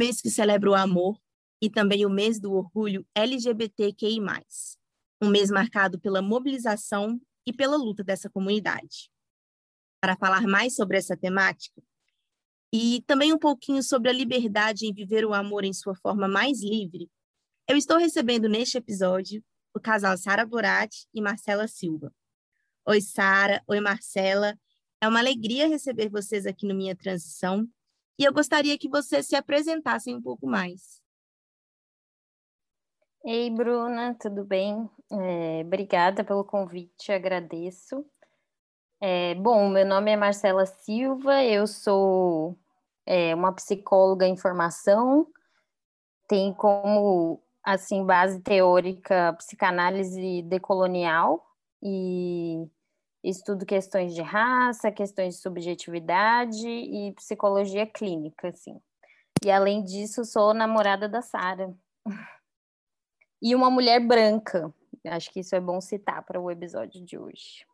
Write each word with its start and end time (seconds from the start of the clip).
Mês 0.00 0.18
que 0.22 0.30
celebra 0.30 0.70
o 0.70 0.74
amor 0.74 1.20
e 1.60 1.68
também 1.68 2.06
o 2.06 2.10
mês 2.10 2.40
do 2.40 2.54
orgulho 2.54 3.06
LGBTQI+. 3.14 4.18
Um 5.20 5.28
mês 5.28 5.50
marcado 5.50 6.00
pela 6.00 6.22
mobilização 6.22 7.20
e 7.46 7.52
pela 7.52 7.76
luta 7.76 8.02
dessa 8.02 8.30
comunidade. 8.30 9.10
Para 10.00 10.16
falar 10.16 10.46
mais 10.46 10.74
sobre 10.74 10.96
essa 10.96 11.14
temática 11.14 11.82
e 12.72 13.04
também 13.06 13.30
um 13.30 13.38
pouquinho 13.38 13.82
sobre 13.82 14.08
a 14.08 14.12
liberdade 14.12 14.86
em 14.86 14.94
viver 14.94 15.26
o 15.26 15.34
amor 15.34 15.64
em 15.64 15.72
sua 15.74 15.94
forma 15.94 16.26
mais 16.26 16.62
livre, 16.62 17.10
eu 17.68 17.76
estou 17.76 17.98
recebendo 17.98 18.48
neste 18.48 18.78
episódio 18.78 19.44
o 19.74 19.80
casal 19.80 20.16
Sara 20.16 20.46
Borat 20.46 20.90
e 21.12 21.20
Marcela 21.20 21.68
Silva. 21.68 22.10
Oi, 22.86 23.02
Sara. 23.02 23.62
Oi, 23.66 23.80
Marcela. 23.80 24.58
É 24.98 25.06
uma 25.06 25.18
alegria 25.18 25.68
receber 25.68 26.08
vocês 26.08 26.46
aqui 26.46 26.66
no 26.66 26.74
Minha 26.74 26.96
Transição 26.96 27.68
e 28.20 28.24
eu 28.24 28.34
gostaria 28.34 28.76
que 28.76 28.86
vocês 28.86 29.26
se 29.26 29.34
apresentassem 29.34 30.14
um 30.14 30.20
pouco 30.20 30.46
mais. 30.46 31.00
Ei, 33.24 33.48
Bruna, 33.48 34.14
tudo 34.20 34.44
bem? 34.44 34.90
É, 35.10 35.62
obrigada 35.64 36.22
pelo 36.22 36.44
convite, 36.44 37.10
agradeço. 37.10 38.04
É, 39.00 39.34
bom, 39.36 39.70
meu 39.70 39.86
nome 39.86 40.10
é 40.10 40.16
Marcela 40.18 40.66
Silva, 40.66 41.42
eu 41.42 41.66
sou 41.66 42.58
é, 43.06 43.34
uma 43.34 43.54
psicóloga 43.54 44.26
em 44.26 44.36
formação, 44.36 45.26
tenho 46.28 46.54
como 46.54 47.42
assim 47.62 48.04
base 48.04 48.42
teórica 48.42 49.32
psicanálise 49.38 50.42
decolonial 50.42 51.42
e 51.82 52.68
estudo 53.22 53.66
questões 53.66 54.14
de 54.14 54.22
raça, 54.22 54.90
questões 54.90 55.36
de 55.36 55.42
subjetividade 55.42 56.66
e 56.66 57.12
psicologia 57.12 57.86
clínica, 57.86 58.48
assim. 58.48 58.80
E 59.44 59.50
além 59.50 59.82
disso, 59.82 60.24
sou 60.24 60.52
namorada 60.54 61.08
da 61.08 61.22
Sara. 61.22 61.74
E 63.42 63.54
uma 63.54 63.70
mulher 63.70 64.00
branca. 64.00 64.72
Acho 65.06 65.30
que 65.30 65.40
isso 65.40 65.54
é 65.54 65.60
bom 65.60 65.80
citar 65.80 66.22
para 66.24 66.38
o 66.38 66.50
episódio 66.50 67.02
de 67.02 67.16
hoje. 67.16 67.64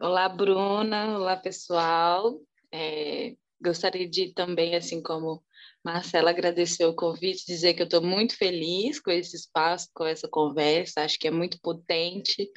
Olá, 0.00 0.28
Bruna. 0.28 1.18
Olá, 1.18 1.36
pessoal. 1.36 2.40
É, 2.72 3.36
gostaria 3.60 4.08
de 4.08 4.32
também, 4.32 4.74
assim 4.74 5.02
como 5.02 5.42
Marcela, 5.86 6.30
agradecer 6.30 6.84
o 6.84 6.96
convite, 6.96 7.46
dizer 7.46 7.74
que 7.74 7.80
eu 7.80 7.84
estou 7.84 8.02
muito 8.02 8.36
feliz 8.36 8.98
com 8.98 9.08
esse 9.08 9.36
espaço, 9.36 9.88
com 9.94 10.04
essa 10.04 10.26
conversa, 10.26 11.02
acho 11.02 11.16
que 11.16 11.28
é 11.28 11.30
muito 11.30 11.60
potente 11.60 12.50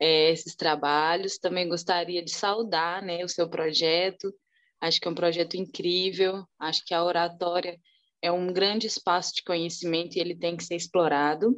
é, 0.00 0.30
esses 0.30 0.54
trabalhos. 0.54 1.38
Também 1.38 1.68
gostaria 1.68 2.22
de 2.22 2.30
saudar 2.30 3.02
né, 3.02 3.24
o 3.24 3.28
seu 3.28 3.50
projeto, 3.50 4.32
acho 4.80 5.00
que 5.00 5.08
é 5.08 5.10
um 5.10 5.14
projeto 5.14 5.56
incrível, 5.56 6.44
acho 6.56 6.84
que 6.86 6.94
a 6.94 7.02
oratória 7.02 7.76
é 8.22 8.30
um 8.30 8.52
grande 8.52 8.86
espaço 8.86 9.34
de 9.34 9.42
conhecimento 9.42 10.14
e 10.14 10.20
ele 10.20 10.36
tem 10.36 10.56
que 10.56 10.62
ser 10.62 10.76
explorado. 10.76 11.56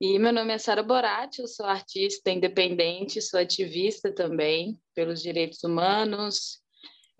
E 0.00 0.16
meu 0.16 0.32
nome 0.32 0.52
é 0.52 0.58
Sara 0.58 0.84
Boratti, 0.84 1.40
eu 1.40 1.48
sou 1.48 1.66
artista 1.66 2.30
independente, 2.30 3.20
sou 3.20 3.40
ativista 3.40 4.14
também 4.14 4.78
pelos 4.94 5.20
direitos 5.20 5.64
humanos, 5.64 6.60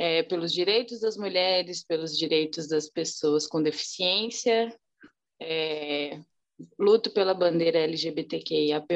é, 0.00 0.22
pelos 0.22 0.50
direitos 0.50 0.98
das 0.98 1.18
mulheres, 1.18 1.84
pelos 1.84 2.16
direitos 2.16 2.66
das 2.66 2.88
pessoas 2.88 3.46
com 3.46 3.62
deficiência, 3.62 4.74
é, 5.38 6.18
luto 6.78 7.10
pela 7.10 7.34
bandeira 7.34 7.80
LGBTQIAP+, 7.80 8.86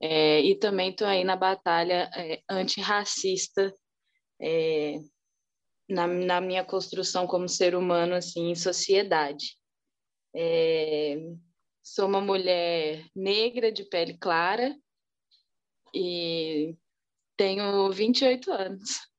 é, 0.00 0.40
e 0.40 0.56
também 0.56 0.90
estou 0.90 1.06
aí 1.06 1.22
na 1.22 1.36
batalha 1.36 2.10
é, 2.12 2.42
antirracista 2.50 3.72
é, 4.40 4.98
na, 5.88 6.08
na, 6.08 6.40
minha 6.40 6.64
construção 6.64 7.24
como 7.28 7.48
ser 7.48 7.76
humano 7.76 8.16
assim 8.16 8.50
em 8.50 8.56
sociedade. 8.56 9.56
É, 10.34 11.18
sou 11.84 12.08
uma 12.08 12.20
mulher 12.20 13.06
negra 13.14 13.70
de 13.70 13.84
pele 13.84 14.18
clara 14.18 14.76
e 15.94 16.76
tenho 17.36 17.92
28 17.92 18.50
anos. 18.50 19.11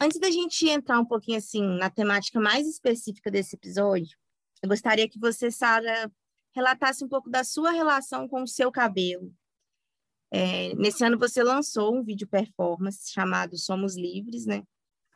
Antes 0.00 0.18
da 0.18 0.30
gente 0.30 0.68
entrar 0.68 0.98
um 0.98 1.04
pouquinho 1.04 1.38
assim 1.38 1.62
na 1.62 1.88
temática 1.88 2.40
mais 2.40 2.66
específica 2.66 3.30
desse 3.30 3.56
episódio, 3.56 4.16
eu 4.62 4.68
gostaria 4.68 5.08
que 5.08 5.18
você, 5.18 5.50
Sara, 5.50 6.10
relatasse 6.54 7.04
um 7.04 7.08
pouco 7.08 7.30
da 7.30 7.44
sua 7.44 7.70
relação 7.70 8.28
com 8.28 8.42
o 8.42 8.48
seu 8.48 8.70
cabelo. 8.72 9.32
É, 10.30 10.74
nesse 10.74 11.04
ano 11.04 11.18
você 11.18 11.42
lançou 11.42 11.94
um 11.94 12.02
vídeo 12.02 12.26
performance 12.26 13.12
chamado 13.12 13.56
Somos 13.56 13.96
Livres, 13.96 14.46
né? 14.46 14.64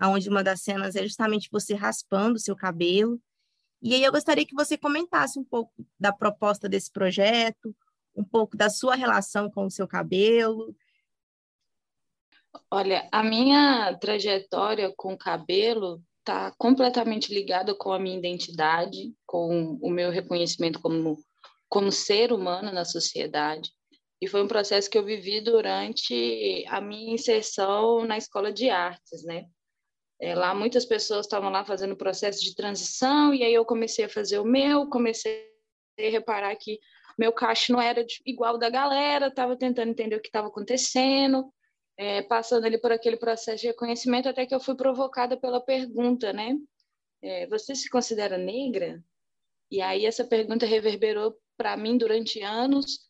Onde 0.00 0.28
uma 0.28 0.44
das 0.44 0.62
cenas 0.62 0.94
é 0.94 1.02
justamente 1.02 1.48
você 1.50 1.74
raspando 1.74 2.36
o 2.36 2.40
seu 2.40 2.54
cabelo. 2.54 3.20
E 3.82 3.94
aí 3.94 4.04
eu 4.04 4.12
gostaria 4.12 4.46
que 4.46 4.54
você 4.54 4.78
comentasse 4.78 5.38
um 5.38 5.44
pouco 5.44 5.72
da 5.98 6.12
proposta 6.12 6.68
desse 6.68 6.90
projeto, 6.92 7.74
um 8.14 8.24
pouco 8.24 8.56
da 8.56 8.70
sua 8.70 8.94
relação 8.94 9.50
com 9.50 9.66
o 9.66 9.70
seu 9.70 9.88
cabelo, 9.88 10.74
Olha, 12.70 13.08
a 13.10 13.22
minha 13.22 13.96
trajetória 13.98 14.92
com 14.96 15.16
cabelo 15.16 16.02
está 16.20 16.52
completamente 16.58 17.32
ligada 17.32 17.74
com 17.74 17.92
a 17.92 17.98
minha 17.98 18.18
identidade, 18.18 19.14
com 19.26 19.78
o 19.80 19.90
meu 19.90 20.10
reconhecimento 20.10 20.80
como, 20.80 21.16
como 21.68 21.90
ser 21.90 22.32
humano 22.32 22.70
na 22.70 22.84
sociedade. 22.84 23.70
E 24.20 24.26
foi 24.26 24.42
um 24.42 24.48
processo 24.48 24.90
que 24.90 24.98
eu 24.98 25.04
vivi 25.04 25.40
durante 25.40 26.64
a 26.68 26.80
minha 26.80 27.14
inserção 27.14 28.04
na 28.04 28.18
escola 28.18 28.52
de 28.52 28.68
artes, 28.68 29.24
né? 29.24 29.46
É, 30.20 30.34
lá 30.34 30.52
muitas 30.52 30.84
pessoas 30.84 31.26
estavam 31.26 31.48
lá 31.48 31.64
fazendo 31.64 31.92
o 31.92 31.96
processo 31.96 32.42
de 32.42 32.54
transição 32.54 33.32
e 33.32 33.44
aí 33.44 33.54
eu 33.54 33.64
comecei 33.64 34.04
a 34.04 34.08
fazer 34.08 34.40
o 34.40 34.44
meu, 34.44 34.88
comecei 34.88 35.48
a 35.98 36.10
reparar 36.10 36.54
que 36.56 36.80
meu 37.16 37.32
cacho 37.32 37.72
não 37.72 37.80
era 37.80 38.04
igual 38.26 38.58
da 38.58 38.68
galera, 38.68 39.28
estava 39.28 39.56
tentando 39.56 39.90
entender 39.90 40.16
o 40.16 40.20
que 40.20 40.28
estava 40.28 40.48
acontecendo 40.48 41.52
é, 41.98 42.22
passando 42.22 42.64
ali 42.64 42.78
por 42.80 42.92
aquele 42.92 43.16
processo 43.16 43.62
de 43.62 43.66
reconhecimento, 43.66 44.28
até 44.28 44.46
que 44.46 44.54
eu 44.54 44.60
fui 44.60 44.76
provocada 44.76 45.36
pela 45.36 45.60
pergunta, 45.60 46.32
né? 46.32 46.56
É, 47.20 47.46
você 47.48 47.74
se 47.74 47.90
considera 47.90 48.38
negra? 48.38 49.02
E 49.68 49.82
aí 49.82 50.06
essa 50.06 50.24
pergunta 50.24 50.64
reverberou 50.64 51.36
para 51.56 51.76
mim 51.76 51.98
durante 51.98 52.40
anos. 52.40 53.00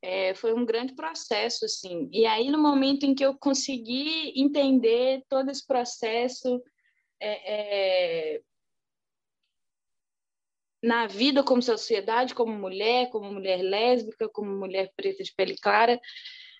É, 0.00 0.32
foi 0.34 0.54
um 0.54 0.64
grande 0.64 0.94
processo, 0.94 1.64
assim. 1.64 2.08
E 2.12 2.24
aí, 2.24 2.48
no 2.50 2.62
momento 2.62 3.04
em 3.04 3.12
que 3.12 3.26
eu 3.26 3.36
consegui 3.36 4.32
entender 4.40 5.24
todo 5.28 5.50
esse 5.50 5.66
processo 5.66 6.62
é, 7.20 8.36
é 8.36 8.40
na 10.80 11.08
vida 11.08 11.42
como 11.42 11.60
sociedade, 11.60 12.36
como 12.36 12.52
mulher, 12.52 13.10
como 13.10 13.32
mulher 13.32 13.60
lésbica, 13.60 14.28
como 14.28 14.48
mulher 14.48 14.92
preta 14.96 15.24
de 15.24 15.34
pele 15.34 15.56
clara, 15.56 16.00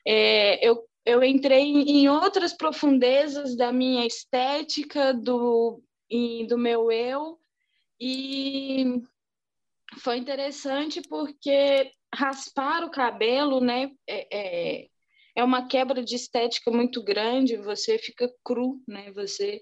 é, 0.05 0.67
eu 0.67 0.88
eu 1.05 1.23
entrei 1.23 1.65
em 1.65 2.09
outras 2.09 2.53
profundezas 2.53 3.57
da 3.57 3.73
minha 3.73 4.07
estética, 4.07 5.15
do, 5.15 5.83
e 6.11 6.47
do 6.47 6.59
meu 6.59 6.91
eu, 6.93 7.39
e 8.01 9.03
foi 10.01 10.19
interessante 10.19 11.01
porque 11.03 11.91
raspar 12.15 12.85
o 12.85 12.91
cabelo, 12.91 13.61
né, 13.61 13.91
é, 14.07 14.37
é, 14.83 14.89
é 15.37 15.45
uma 15.45 15.67
quebra 15.67 16.03
de 16.03 16.15
estética 16.15 16.71
muito 16.71 17.03
grande, 17.03 17.57
você 17.57 17.99
fica 17.99 18.33
cru, 18.45 18.83
né, 18.87 19.11
você 19.13 19.61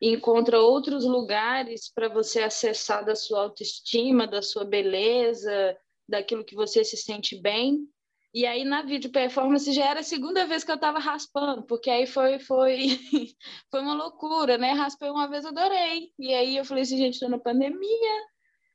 encontra 0.00 0.60
outros 0.60 1.04
lugares 1.04 1.92
para 1.92 2.08
você 2.08 2.40
acessar 2.42 3.04
da 3.04 3.16
sua 3.16 3.42
autoestima, 3.42 4.26
da 4.26 4.42
sua 4.42 4.64
beleza, 4.64 5.76
daquilo 6.08 6.44
que 6.44 6.54
você 6.54 6.84
se 6.84 6.96
sente 6.96 7.40
bem. 7.40 7.88
E 8.34 8.46
aí 8.46 8.64
na 8.64 8.82
vídeo 8.82 9.10
performance 9.10 9.72
já 9.72 9.86
era 9.86 10.00
a 10.00 10.02
segunda 10.02 10.46
vez 10.46 10.62
que 10.62 10.70
eu 10.70 10.74
estava 10.74 10.98
raspando, 10.98 11.62
porque 11.62 11.88
aí 11.90 12.06
foi 12.06 12.38
foi 12.38 12.88
foi 13.70 13.80
uma 13.80 13.94
loucura, 13.94 14.58
né? 14.58 14.72
Raspei 14.72 15.10
uma 15.10 15.28
vez, 15.28 15.44
adorei. 15.46 16.12
E 16.18 16.34
aí 16.34 16.56
eu 16.56 16.64
falei 16.64 16.82
assim, 16.82 16.98
gente, 16.98 17.14
estou 17.14 17.28
na 17.28 17.38
pandemia, 17.38 18.26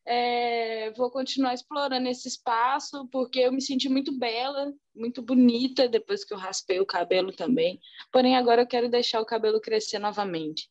é, 0.05 0.91
vou 0.91 1.09
continuar 1.11 1.53
explorando 1.53 2.07
esse 2.09 2.27
espaço, 2.27 3.07
porque 3.09 3.39
eu 3.39 3.51
me 3.51 3.61
senti 3.61 3.87
muito 3.87 4.17
bela, 4.17 4.73
muito 4.95 5.21
bonita 5.21 5.87
depois 5.87 6.25
que 6.25 6.33
eu 6.33 6.37
raspei 6.37 6.79
o 6.79 6.85
cabelo 6.85 7.31
também. 7.31 7.79
Porém, 8.11 8.35
agora 8.35 8.63
eu 8.63 8.67
quero 8.67 8.89
deixar 8.89 9.21
o 9.21 9.25
cabelo 9.25 9.61
crescer 9.61 9.99
novamente. 9.99 10.69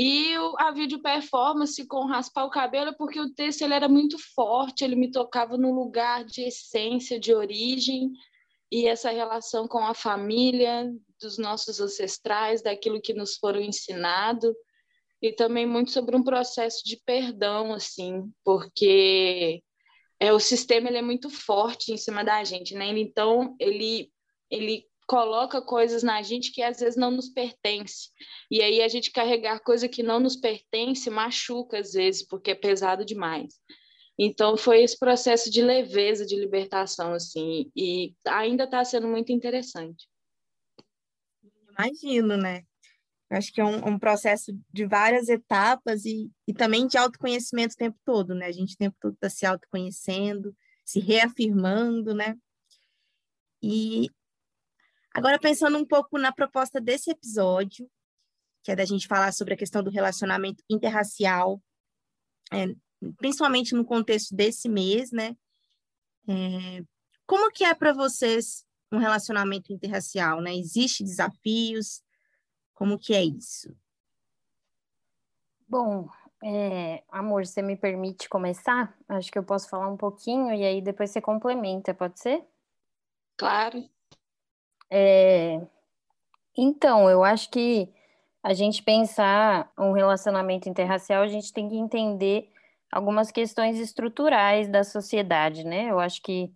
E 0.00 0.32
a 0.58 0.70
vídeo 0.70 1.02
performance 1.02 1.84
com 1.88 2.06
raspar 2.06 2.44
o 2.44 2.50
cabelo, 2.50 2.94
porque 2.96 3.18
o 3.18 3.34
texto 3.34 3.62
ele 3.62 3.74
era 3.74 3.88
muito 3.88 4.16
forte, 4.32 4.84
ele 4.84 4.94
me 4.94 5.10
tocava 5.10 5.58
no 5.58 5.74
lugar 5.74 6.24
de 6.24 6.42
essência, 6.42 7.18
de 7.18 7.34
origem, 7.34 8.12
e 8.70 8.86
essa 8.86 9.10
relação 9.10 9.66
com 9.66 9.80
a 9.80 9.94
família, 9.94 10.88
dos 11.20 11.36
nossos 11.36 11.80
ancestrais, 11.80 12.62
daquilo 12.62 13.00
que 13.00 13.12
nos 13.12 13.38
foram 13.38 13.60
ensinado 13.60 14.54
e 15.20 15.32
também 15.32 15.66
muito 15.66 15.90
sobre 15.90 16.14
um 16.14 16.22
processo 16.22 16.84
de 16.84 16.96
perdão, 17.04 17.74
assim, 17.74 18.30
porque 18.44 19.64
é, 20.20 20.32
o 20.32 20.38
sistema 20.38 20.88
ele 20.88 20.98
é 20.98 21.02
muito 21.02 21.28
forte 21.28 21.92
em 21.92 21.96
cima 21.96 22.24
da 22.24 22.44
gente, 22.44 22.72
né? 22.72 22.86
Então, 22.96 23.56
ele, 23.58 24.12
ele 24.48 24.87
coloca 25.08 25.62
coisas 25.62 26.02
na 26.02 26.20
gente 26.20 26.52
que 26.52 26.62
às 26.62 26.80
vezes 26.80 26.94
não 26.94 27.10
nos 27.10 27.30
pertence. 27.30 28.10
E 28.50 28.60
aí 28.62 28.82
a 28.82 28.88
gente 28.88 29.10
carregar 29.10 29.58
coisa 29.60 29.88
que 29.88 30.02
não 30.02 30.20
nos 30.20 30.36
pertence 30.36 31.08
machuca 31.08 31.78
às 31.78 31.92
vezes, 31.92 32.22
porque 32.22 32.50
é 32.50 32.54
pesado 32.54 33.06
demais. 33.06 33.54
Então 34.18 34.54
foi 34.56 34.82
esse 34.82 34.98
processo 34.98 35.50
de 35.50 35.62
leveza, 35.62 36.26
de 36.26 36.36
libertação 36.36 37.14
assim, 37.14 37.72
e 37.74 38.14
ainda 38.26 38.64
está 38.64 38.84
sendo 38.84 39.08
muito 39.08 39.32
interessante. 39.32 40.06
Imagino, 41.70 42.36
né? 42.36 42.62
Acho 43.30 43.52
que 43.52 43.60
é 43.60 43.64
um, 43.64 43.88
um, 43.88 43.98
processo 43.98 44.52
de 44.72 44.84
várias 44.86 45.28
etapas 45.28 46.04
e, 46.04 46.30
e 46.46 46.52
também 46.52 46.86
de 46.86 46.98
autoconhecimento 46.98 47.74
o 47.74 47.78
tempo 47.78 47.98
todo, 48.04 48.34
né? 48.34 48.46
A 48.46 48.52
gente 48.52 48.74
o 48.74 48.78
tempo 48.78 48.96
todo 49.00 49.14
está 49.14 49.30
se 49.30 49.46
autoconhecendo, 49.46 50.54
se 50.84 51.00
reafirmando, 51.00 52.14
né? 52.14 52.34
E 53.62 54.10
agora 55.18 55.38
pensando 55.38 55.76
um 55.76 55.84
pouco 55.84 56.18
na 56.18 56.32
proposta 56.32 56.80
desse 56.80 57.10
episódio, 57.10 57.90
que 58.62 58.72
é 58.72 58.76
da 58.76 58.84
gente 58.84 59.06
falar 59.06 59.32
sobre 59.32 59.54
a 59.54 59.56
questão 59.56 59.82
do 59.82 59.90
relacionamento 59.90 60.62
interracial, 60.68 61.60
é, 62.52 62.74
principalmente 63.16 63.74
no 63.74 63.84
contexto 63.84 64.34
desse 64.34 64.68
mês, 64.68 65.10
né? 65.12 65.36
É, 66.28 66.84
como 67.26 67.50
que 67.50 67.64
é 67.64 67.74
para 67.74 67.92
vocês 67.92 68.64
um 68.92 68.98
relacionamento 68.98 69.72
interracial, 69.72 70.40
né? 70.40 70.54
Existem 70.54 71.06
desafios? 71.06 72.02
Como 72.74 72.98
que 72.98 73.14
é 73.14 73.24
isso? 73.24 73.74
Bom, 75.66 76.08
é, 76.42 77.02
amor, 77.10 77.44
você 77.44 77.60
me 77.60 77.76
permite 77.76 78.28
começar? 78.28 78.96
Acho 79.08 79.30
que 79.30 79.38
eu 79.38 79.44
posso 79.44 79.68
falar 79.68 79.88
um 79.88 79.96
pouquinho 79.96 80.54
e 80.54 80.64
aí 80.64 80.80
depois 80.80 81.10
você 81.10 81.20
complementa, 81.20 81.92
pode 81.92 82.20
ser? 82.20 82.46
Claro. 83.36 83.88
É, 84.90 85.60
então, 86.56 87.08
eu 87.08 87.24
acho 87.24 87.50
que 87.50 87.88
a 88.42 88.54
gente 88.54 88.82
pensar 88.82 89.70
um 89.78 89.92
relacionamento 89.92 90.68
interracial, 90.68 91.22
a 91.22 91.28
gente 91.28 91.52
tem 91.52 91.68
que 91.68 91.76
entender 91.76 92.50
algumas 92.90 93.30
questões 93.30 93.78
estruturais 93.78 94.68
da 94.68 94.84
sociedade, 94.84 95.64
né? 95.64 95.90
Eu 95.90 96.00
acho 96.00 96.22
que 96.22 96.50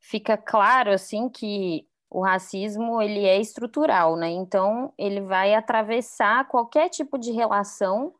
fica 0.00 0.36
claro 0.36 0.90
assim 0.90 1.28
que 1.28 1.86
o 2.10 2.22
racismo 2.22 3.02
ele 3.02 3.24
é 3.24 3.40
estrutural, 3.40 4.16
né? 4.16 4.30
Então 4.30 4.92
ele 4.98 5.20
vai 5.20 5.54
atravessar 5.54 6.48
qualquer 6.48 6.88
tipo 6.88 7.18
de 7.18 7.32
relação 7.32 8.14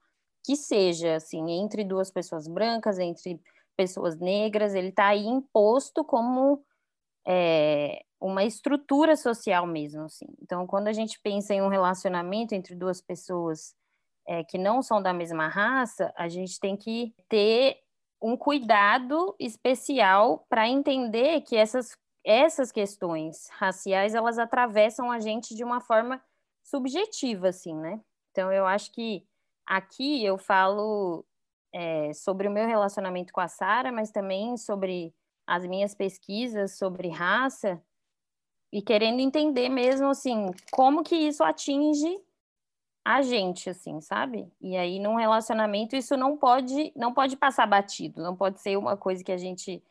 que 0.45 0.57
seja, 0.57 1.17
assim, 1.17 1.51
entre 1.51 1.85
duas 1.85 2.11
pessoas 2.11 2.47
brancas, 2.47 2.99
entre 2.99 3.41
pessoas 3.77 4.17
negras, 4.19 4.75
ele 4.75 4.89
está 4.89 5.09
aí 5.09 5.27
imposto 5.27 6.05
como 6.05 6.63
é, 7.27 8.03
uma 8.21 8.45
estrutura 8.45 9.17
social 9.17 9.67
mesmo, 9.67 10.05
assim. 10.05 10.27
Então, 10.43 10.67
quando 10.67 10.89
a 10.89 10.93
gente 10.93 11.21
pensa 11.21 11.55
em 11.55 11.63
um 11.63 11.69
relacionamento 11.69 12.55
entre 12.55 12.75
duas 12.75 13.01
pessoas 13.01 13.75
é, 14.27 14.43
que 14.43 14.59
não 14.59 14.83
são 14.83 15.03
da 15.03 15.13
mesma 15.13 15.49
raça, 15.49 16.13
a 16.17 16.29
gente 16.29 16.59
tem 16.59 16.77
que 16.77 17.15
ter 17.29 17.79
um 18.21 18.37
cuidado 18.37 19.37
especial 19.39 20.45
para 20.49 20.69
entender 20.69 21.43
que 21.43 21.57
essas 21.57 21.97
essas 22.25 22.73
questões 22.73 23.49
raciais 23.53 24.13
elas 24.13 24.37
atravessam 24.37 25.13
a 25.13 25.21
gente 25.21 25.55
de 25.55 25.63
uma 25.63 25.81
forma 25.81 26.21
subjetiva, 26.65 27.51
assim, 27.51 27.73
né? 27.73 28.01
Então 28.33 28.53
eu 28.53 28.67
acho 28.67 28.91
que 28.93 29.25
aqui 29.65 30.25
eu 30.25 30.37
falo 30.37 31.25
é, 31.73 32.13
sobre 32.13 32.49
o 32.49 32.51
meu 32.51 32.67
relacionamento 32.67 33.33
com 33.33 33.41
a 33.41 33.47
Sara, 33.47 33.93
mas 33.93 34.11
também 34.11 34.57
sobre 34.57 35.15
as 35.47 35.65
minhas 35.65 35.95
pesquisas 35.95 36.77
sobre 36.77 37.09
raça 37.09 37.81
e 38.77 38.83
querendo 38.83 39.21
entender 39.21 39.71
mesmo 39.71 40.09
assim 40.09 40.51
como 40.71 41.03
que 41.03 41.17
isso 41.17 41.43
atinge 41.43 42.15
a 43.03 43.23
gente, 43.23 43.71
assim, 43.71 44.03
sabe? 44.03 44.53
E 44.61 44.77
aí 44.77 44.99
num 44.99 45.15
relacionamento 45.15 45.97
isso 45.97 46.15
não 46.15 46.37
pode 46.37 46.93
não 46.95 47.15
pode 47.15 47.39
passar 47.39 47.67
batido, 47.67 48.23
não 48.23 48.37
pode 48.37 48.61
ser 48.61 48.77
uma 48.77 48.95
coisa 48.95 49.25
que 49.25 49.33
a 49.33 49.39
gente 49.39 49.83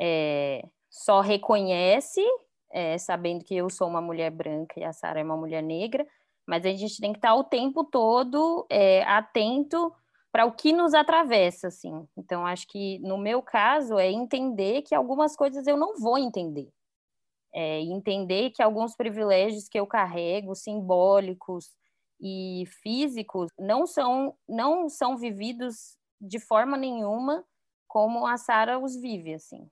é, 0.00 0.64
só 0.88 1.20
reconhece, 1.20 2.24
é, 2.70 2.96
sabendo 2.98 3.44
que 3.44 3.56
eu 3.56 3.68
sou 3.68 3.88
uma 3.88 4.00
mulher 4.00 4.30
branca 4.30 4.78
e 4.78 4.84
a 4.84 4.92
Sara 4.92 5.18
é 5.18 5.24
uma 5.24 5.36
mulher 5.36 5.62
negra, 5.62 6.06
mas 6.46 6.64
a 6.64 6.70
gente 6.70 7.00
tem 7.00 7.12
que 7.12 7.18
estar 7.18 7.34
o 7.34 7.42
tempo 7.42 7.82
todo 7.82 8.64
é, 8.70 9.02
atento 9.02 9.92
para 10.30 10.46
o 10.46 10.52
que 10.52 10.72
nos 10.72 10.94
atravessa, 10.94 11.66
assim. 11.66 12.06
Então, 12.16 12.46
acho 12.46 12.68
que 12.68 13.00
no 13.00 13.18
meu 13.18 13.42
caso 13.42 13.98
é 13.98 14.08
entender 14.08 14.82
que 14.82 14.94
algumas 14.94 15.34
coisas 15.34 15.66
eu 15.66 15.76
não 15.76 15.98
vou 15.98 16.16
entender. 16.16 16.70
É, 17.52 17.80
entender 17.80 18.50
que 18.50 18.62
alguns 18.62 18.94
privilégios 18.94 19.68
que 19.68 19.78
eu 19.78 19.86
carrego, 19.86 20.54
simbólicos 20.54 21.70
e 22.20 22.64
físicos, 22.82 23.50
não 23.58 23.86
são, 23.86 24.36
não 24.48 24.88
são 24.88 25.16
vividos 25.16 25.96
de 26.20 26.38
forma 26.38 26.76
nenhuma 26.76 27.44
como 27.88 28.24
a 28.24 28.36
Sara 28.36 28.78
os 28.78 28.94
vive, 28.94 29.34
assim. 29.34 29.68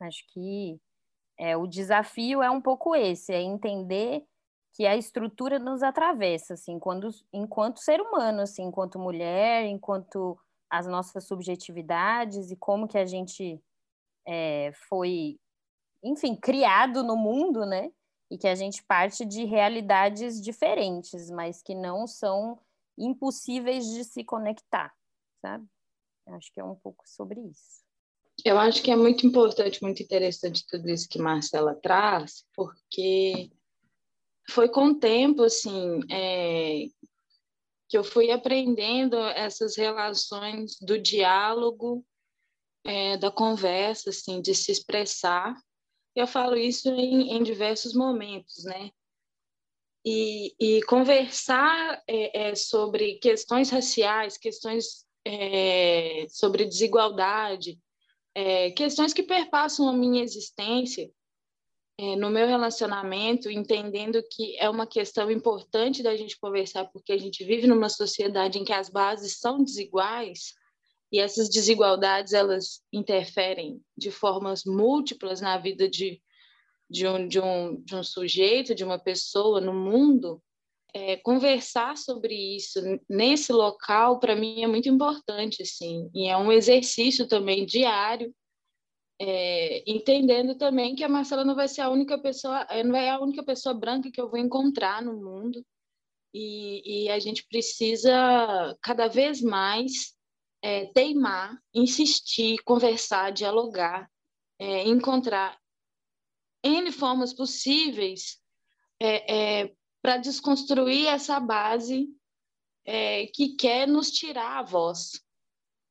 Acho 0.00 0.24
que 0.32 0.80
é, 1.38 1.56
o 1.56 1.66
desafio 1.66 2.42
é 2.42 2.50
um 2.50 2.60
pouco 2.60 2.94
esse, 2.94 3.32
é 3.32 3.40
entender 3.40 4.24
que 4.74 4.86
a 4.86 4.96
estrutura 4.96 5.58
nos 5.58 5.82
atravessa, 5.82 6.54
assim, 6.54 6.78
quando, 6.78 7.10
enquanto 7.32 7.80
ser 7.80 8.00
humano, 8.00 8.40
assim, 8.40 8.62
enquanto 8.62 8.98
mulher, 8.98 9.66
enquanto 9.66 10.38
as 10.70 10.86
nossas 10.86 11.26
subjetividades 11.26 12.50
e 12.50 12.56
como 12.56 12.88
que 12.88 12.96
a 12.96 13.04
gente 13.04 13.62
é, 14.26 14.72
foi, 14.88 15.38
enfim, 16.02 16.34
criado 16.34 17.02
no 17.02 17.16
mundo, 17.16 17.64
né? 17.64 17.90
E 18.30 18.38
que 18.38 18.48
a 18.48 18.54
gente 18.54 18.82
parte 18.84 19.24
de 19.24 19.44
realidades 19.44 20.40
diferentes, 20.40 21.30
mas 21.30 21.62
que 21.62 21.74
não 21.74 22.06
são 22.06 22.58
impossíveis 22.96 23.86
de 23.86 24.04
se 24.04 24.24
conectar, 24.24 24.92
sabe? 25.40 25.66
Acho 26.28 26.52
que 26.52 26.60
é 26.60 26.64
um 26.64 26.74
pouco 26.74 27.04
sobre 27.06 27.40
isso. 27.40 27.82
Eu 28.44 28.58
acho 28.58 28.82
que 28.82 28.90
é 28.90 28.96
muito 28.96 29.26
importante, 29.26 29.82
muito 29.82 30.02
interessante 30.02 30.66
tudo 30.66 30.88
isso 30.88 31.08
que 31.08 31.18
Marcela 31.18 31.74
traz, 31.74 32.44
porque 32.54 33.50
foi 34.50 34.68
com 34.68 34.86
o 34.86 34.98
tempo, 34.98 35.42
assim, 35.42 36.00
é, 36.10 36.86
que 37.88 37.96
eu 37.96 38.02
fui 38.02 38.30
aprendendo 38.30 39.16
essas 39.18 39.76
relações 39.76 40.76
do 40.80 40.98
diálogo, 40.98 42.04
é, 42.84 43.16
da 43.16 43.30
conversa, 43.30 44.10
assim, 44.10 44.40
de 44.40 44.54
se 44.54 44.72
expressar. 44.72 45.54
Eu 46.14 46.26
falo 46.26 46.56
isso 46.56 46.88
em, 46.90 47.32
em 47.32 47.42
diversos 47.42 47.94
momentos, 47.94 48.64
né? 48.64 48.90
E, 50.04 50.54
e 50.58 50.82
conversar 50.82 52.02
é, 52.06 52.50
é 52.50 52.54
sobre 52.54 53.14
questões 53.14 53.70
raciais, 53.70 54.36
questões 54.36 55.06
é, 55.24 56.26
sobre 56.28 56.64
desigualdade, 56.64 57.78
é, 58.34 58.70
questões 58.72 59.12
que 59.12 59.22
perpassam 59.22 59.88
a 59.88 59.92
minha 59.92 60.22
existência 60.22 61.10
é, 61.98 62.16
no 62.16 62.30
meu 62.30 62.46
relacionamento, 62.46 63.50
entendendo 63.50 64.22
que 64.30 64.56
é 64.58 64.68
uma 64.68 64.86
questão 64.86 65.30
importante 65.30 66.02
da 66.02 66.16
gente 66.16 66.38
conversar, 66.38 66.86
porque 66.86 67.12
a 67.12 67.18
gente 67.18 67.44
vive 67.44 67.66
numa 67.66 67.88
sociedade 67.88 68.58
em 68.58 68.64
que 68.64 68.72
as 68.72 68.88
bases 68.88 69.38
são 69.38 69.62
desiguais 69.62 70.54
e 71.12 71.20
essas 71.20 71.50
desigualdades 71.50 72.32
elas 72.32 72.82
interferem 72.90 73.80
de 73.96 74.10
formas 74.10 74.64
múltiplas 74.64 75.42
na 75.42 75.58
vida 75.58 75.86
de, 75.86 76.22
de, 76.88 77.06
um, 77.06 77.28
de, 77.28 77.38
um, 77.38 77.82
de 77.82 77.94
um 77.94 78.02
sujeito, 78.02 78.74
de 78.74 78.82
uma 78.82 78.98
pessoa 78.98 79.60
no 79.60 79.74
mundo. 79.74 80.42
É, 80.94 81.16
conversar 81.16 81.96
sobre 81.96 82.34
isso 82.34 82.80
nesse 83.08 83.50
local 83.52 84.18
para 84.18 84.36
mim 84.36 84.62
é 84.62 84.66
muito 84.66 84.88
importante 84.88 85.62
assim. 85.62 86.10
E 86.14 86.28
é 86.28 86.36
um 86.36 86.50
exercício 86.50 87.28
também 87.28 87.66
diário 87.66 88.34
é, 89.20 89.84
entendendo 89.86 90.56
também 90.56 90.94
que 90.94 91.04
a 91.04 91.08
Marcela 91.08 91.44
não 91.44 91.54
vai 91.54 91.68
ser 91.68 91.82
a 91.82 91.88
única 91.88 92.18
pessoa 92.18 92.66
é, 92.68 92.82
não 92.82 92.96
é 92.96 93.10
a 93.10 93.20
única 93.20 93.42
pessoa 93.42 93.74
branca 93.74 94.10
que 94.10 94.20
eu 94.20 94.28
vou 94.28 94.38
encontrar 94.38 95.02
no 95.02 95.14
mundo. 95.14 95.64
E, 96.34 97.04
e 97.04 97.08
a 97.10 97.18
gente 97.18 97.46
precisa 97.46 98.10
cada 98.82 99.06
vez 99.06 99.42
mais 99.42 100.16
é, 100.62 100.86
teimar, 100.86 101.58
insistir, 101.74 102.58
conversar, 102.64 103.32
dialogar, 103.32 104.08
é, 104.58 104.86
encontrar 104.86 105.58
N 106.62 106.92
formas 106.92 107.34
possíveis 107.34 108.40
é, 109.00 109.62
é 109.62 109.72
para 110.00 110.16
desconstruir 110.16 111.06
essa 111.08 111.38
base 111.40 112.08
é, 112.84 113.26
que 113.26 113.54
quer 113.56 113.86
nos 113.86 114.10
tirar 114.10 114.58
a 114.58 114.62
voz, 114.62 115.20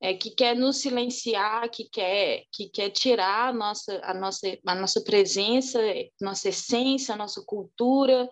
é, 0.01 0.13
que 0.13 0.31
quer 0.31 0.55
nos 0.55 0.77
silenciar, 0.77 1.69
que 1.69 1.89
quer, 1.89 2.43
que 2.51 2.69
quer 2.69 2.89
tirar 2.89 3.49
a 3.49 3.53
nossa, 3.53 4.01
a, 4.03 4.13
nossa, 4.13 4.57
a 4.65 4.75
nossa 4.75 5.01
presença, 5.01 5.79
nossa 6.19 6.49
essência, 6.49 7.15
nossa 7.15 7.43
cultura, 7.45 8.29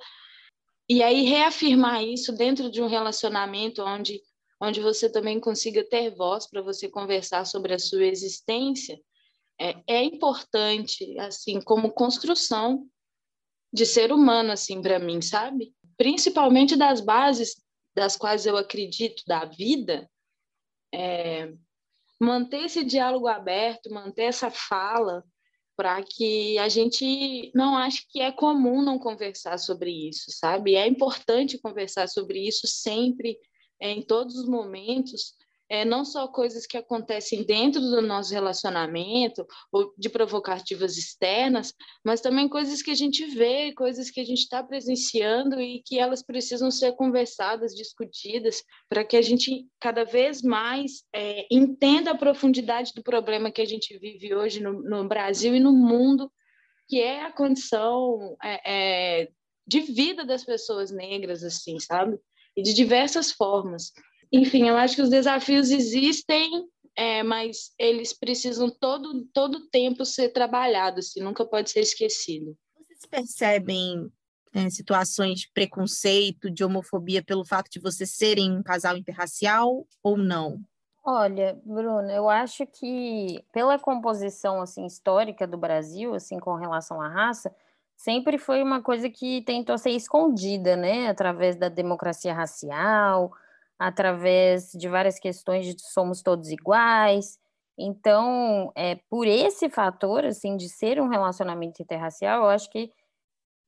e 0.89 1.03
aí 1.03 1.23
reafirmar 1.23 2.03
isso 2.03 2.33
dentro 2.33 2.71
de 2.71 2.81
um 2.81 2.87
relacionamento 2.87 3.83
onde, 3.83 4.19
onde 4.61 4.81
você 4.81 5.09
também 5.09 5.39
consiga 5.39 5.83
ter 5.83 6.13
voz 6.15 6.47
para 6.47 6.61
você 6.61 6.89
conversar 6.89 7.45
sobre 7.45 7.73
a 7.73 7.79
sua 7.79 8.05
existência, 8.05 8.99
é, 9.59 9.75
é 9.87 10.03
importante, 10.03 11.17
assim, 11.19 11.61
como 11.61 11.91
construção 11.91 12.87
de 13.71 13.85
ser 13.85 14.11
humano, 14.11 14.51
assim, 14.51 14.81
para 14.81 14.99
mim, 14.99 15.21
sabe? 15.21 15.73
Principalmente 15.97 16.75
das 16.75 17.01
bases 17.01 17.61
das 17.95 18.15
quais 18.15 18.45
eu 18.45 18.55
acredito 18.55 19.23
da 19.27 19.45
vida, 19.45 20.09
é, 20.93 21.53
manter 22.19 22.65
esse 22.65 22.83
diálogo 22.83 23.27
aberto, 23.27 23.93
manter 23.93 24.23
essa 24.23 24.49
fala, 24.49 25.23
para 25.75 26.03
que 26.03 26.57
a 26.57 26.67
gente 26.67 27.51
não 27.55 27.77
ache 27.77 28.05
que 28.09 28.19
é 28.19 28.33
comum 28.33 28.81
não 28.81 28.99
conversar 28.99 29.57
sobre 29.57 30.09
isso, 30.09 30.25
sabe? 30.29 30.75
É 30.75 30.85
importante 30.85 31.57
conversar 31.57 32.09
sobre 32.09 32.45
isso 32.45 32.67
sempre, 32.67 33.37
em 33.81 34.01
todos 34.01 34.35
os 34.35 34.47
momentos, 34.47 35.33
é, 35.69 35.85
não 35.85 36.03
só 36.03 36.27
coisas 36.27 36.65
que 36.65 36.77
acontecem 36.77 37.43
dentro 37.43 37.79
do 37.79 38.01
nosso 38.01 38.33
relacionamento 38.33 39.45
ou 39.71 39.93
de 39.95 40.09
provocativas 40.09 40.97
externas, 40.97 41.73
mas 42.03 42.21
também 42.21 42.49
coisas 42.49 42.81
que 42.81 42.89
a 42.89 42.95
gente 42.95 43.23
vê, 43.27 43.71
coisas 43.73 44.09
que 44.09 44.19
a 44.19 44.25
gente 44.25 44.39
está 44.39 44.63
presenciando 44.63 45.61
e 45.61 45.83
que 45.85 45.99
elas 45.99 46.23
precisam 46.23 46.71
ser 46.71 46.93
conversadas, 46.93 47.75
discutidas, 47.75 48.63
para 48.89 49.05
que 49.05 49.15
a 49.15 49.21
gente 49.21 49.67
cada 49.79 50.03
vez 50.03 50.41
mais 50.41 51.03
é, 51.13 51.45
entenda 51.51 52.11
a 52.11 52.17
profundidade 52.17 52.91
do 52.95 53.03
problema 53.03 53.51
que 53.51 53.61
a 53.61 53.67
gente 53.67 53.95
vive 53.99 54.33
hoje 54.33 54.59
no, 54.59 54.81
no 54.81 55.07
Brasil 55.07 55.55
e 55.55 55.59
no 55.59 55.71
mundo, 55.71 56.31
que 56.87 56.99
é 56.99 57.23
a 57.23 57.31
condição 57.31 58.35
é, 58.43 59.21
é 59.21 59.29
de 59.67 59.81
vida 59.81 60.25
das 60.25 60.43
pessoas 60.43 60.89
negras, 60.89 61.43
assim, 61.43 61.79
sabe? 61.79 62.17
E 62.59 62.63
de 62.63 62.73
diversas 62.73 63.31
formas. 63.31 63.91
Enfim, 64.31 64.67
eu 64.67 64.77
acho 64.77 64.95
que 64.95 65.01
os 65.01 65.09
desafios 65.09 65.71
existem, 65.71 66.49
é, 66.95 67.23
mas 67.23 67.71
eles 67.79 68.13
precisam 68.13 68.69
todo 68.69 69.25
todo 69.33 69.67
tempo 69.69 70.05
ser 70.05 70.29
trabalhados, 70.29 71.07
assim, 71.07 71.21
nunca 71.21 71.45
pode 71.45 71.71
ser 71.71 71.79
esquecido. 71.81 72.55
Vocês 72.77 73.05
percebem 73.09 74.11
é, 74.53 74.69
situações 74.69 75.41
de 75.41 75.51
preconceito, 75.53 76.49
de 76.49 76.63
homofobia 76.63 77.23
pelo 77.23 77.45
fato 77.45 77.69
de 77.71 77.79
vocês 77.79 78.11
serem 78.11 78.51
um 78.51 78.63
casal 78.63 78.97
interracial 78.97 79.87
ou 80.03 80.17
não? 80.17 80.59
Olha, 81.03 81.59
Bruna, 81.65 82.13
eu 82.13 82.29
acho 82.29 82.67
que 82.67 83.43
pela 83.51 83.79
composição 83.79 84.61
assim 84.61 84.85
histórica 84.85 85.47
do 85.47 85.57
Brasil, 85.57 86.13
assim 86.13 86.37
com 86.37 86.55
relação 86.55 87.01
à 87.01 87.07
raça, 87.07 87.53
sempre 87.99 88.37
foi 88.37 88.63
uma 88.63 88.81
coisa 88.81 89.09
que 89.09 89.41
tentou 89.41 89.77
ser 89.77 89.91
escondida, 89.91 90.77
né, 90.77 91.09
através 91.09 91.57
da 91.57 91.67
democracia 91.67 92.33
racial, 92.33 93.29
através 93.77 94.71
de 94.71 94.87
várias 94.87 95.19
questões 95.19 95.65
de 95.65 95.81
somos 95.81 96.21
todos 96.21 96.49
iguais. 96.49 97.37
Então, 97.77 98.71
é, 98.75 98.95
por 99.09 99.27
esse 99.27 99.69
fator, 99.69 100.23
assim, 100.25 100.55
de 100.55 100.69
ser 100.69 101.01
um 101.01 101.09
relacionamento 101.09 101.81
interracial, 101.81 102.43
eu 102.43 102.49
acho 102.49 102.69
que 102.71 102.89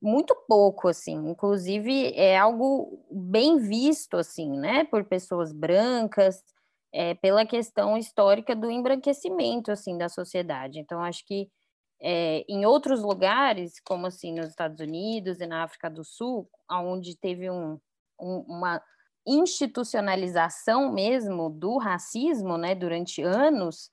muito 0.02 0.34
pouco, 0.48 0.88
assim, 0.88 1.14
inclusive 1.30 2.12
é 2.14 2.38
algo 2.38 3.04
bem 3.10 3.58
visto, 3.58 4.16
assim, 4.18 4.50
né, 4.58 4.84
por 4.84 5.04
pessoas 5.04 5.52
brancas, 5.52 6.42
é, 6.92 7.14
pela 7.14 7.46
questão 7.46 7.98
histórica 7.98 8.56
do 8.56 8.70
embranquecimento, 8.70 9.72
assim, 9.72 9.98
da 9.98 10.08
sociedade. 10.08 10.78
Então, 10.80 11.02
acho 11.02 11.24
que 11.26 11.50
é, 12.02 12.44
em 12.48 12.66
outros 12.66 13.00
lugares, 13.00 13.80
como 13.84 14.06
assim 14.06 14.34
nos 14.34 14.48
Estados 14.48 14.80
Unidos 14.80 15.40
e 15.40 15.46
na 15.46 15.62
África 15.62 15.88
do 15.88 16.02
Sul, 16.02 16.50
onde 16.68 17.16
teve 17.16 17.48
um, 17.48 17.78
um, 18.20 18.38
uma 18.48 18.82
institucionalização 19.24 20.92
mesmo 20.92 21.48
do 21.48 21.78
racismo, 21.78 22.58
né, 22.58 22.74
durante 22.74 23.22
anos, 23.22 23.88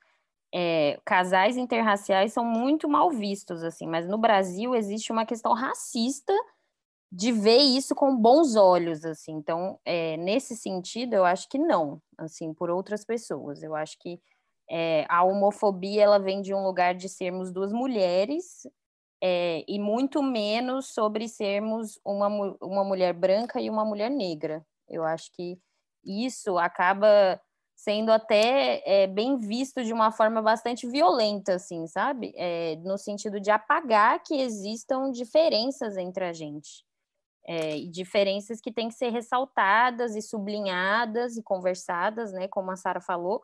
é, 0.51 0.99
casais 1.05 1.55
interraciais 1.55 2.33
são 2.33 2.43
muito 2.43 2.89
mal 2.89 3.11
vistos, 3.11 3.63
assim, 3.63 3.85
mas 3.85 4.07
no 4.07 4.17
Brasil 4.17 4.73
existe 4.73 5.11
uma 5.11 5.25
questão 5.25 5.53
racista 5.53 6.33
de 7.11 7.31
ver 7.31 7.57
isso 7.57 7.93
com 7.93 8.15
bons 8.15 8.55
olhos, 8.55 9.05
assim, 9.05 9.33
então, 9.33 9.79
é, 9.85 10.17
nesse 10.17 10.55
sentido, 10.55 11.13
eu 11.13 11.25
acho 11.25 11.47
que 11.47 11.59
não, 11.59 12.01
assim, 12.17 12.53
por 12.53 12.71
outras 12.71 13.05
pessoas, 13.05 13.61
eu 13.61 13.75
acho 13.75 13.97
que 13.99 14.19
é, 14.69 15.05
a 15.09 15.23
homofobia, 15.23 16.03
ela 16.03 16.19
vem 16.19 16.41
de 16.41 16.53
um 16.53 16.63
lugar 16.63 16.93
de 16.95 17.09
sermos 17.09 17.51
duas 17.51 17.71
mulheres, 17.71 18.67
é, 19.21 19.65
e 19.67 19.79
muito 19.79 20.23
menos 20.23 20.93
sobre 20.93 21.27
sermos 21.27 21.99
uma, 22.05 22.27
uma 22.61 22.83
mulher 22.83 23.13
branca 23.13 23.59
e 23.59 23.69
uma 23.69 23.83
mulher 23.83 24.09
negra, 24.09 24.65
eu 24.87 25.03
acho 25.03 25.31
que 25.33 25.57
isso 26.03 26.57
acaba 26.57 27.39
sendo 27.75 28.11
até 28.11 28.81
é, 28.85 29.07
bem 29.07 29.37
visto 29.37 29.83
de 29.83 29.93
uma 29.93 30.11
forma 30.11 30.41
bastante 30.41 30.85
violenta, 30.87 31.55
assim, 31.55 31.87
sabe? 31.87 32.33
É, 32.35 32.75
no 32.77 32.97
sentido 32.97 33.39
de 33.39 33.49
apagar 33.51 34.21
que 34.21 34.41
existam 34.41 35.11
diferenças 35.11 35.95
entre 35.95 36.25
a 36.25 36.33
gente. 36.33 36.83
É, 37.47 37.77
diferenças 37.89 38.59
que 38.59 38.71
têm 38.71 38.89
que 38.89 38.95
ser 38.95 39.09
ressaltadas 39.11 40.15
e 40.15 40.21
sublinhadas 40.21 41.37
e 41.37 41.41
conversadas, 41.41 42.33
né? 42.33 42.49
Como 42.49 42.69
a 42.69 42.75
Sara 42.75 42.99
falou, 42.99 43.41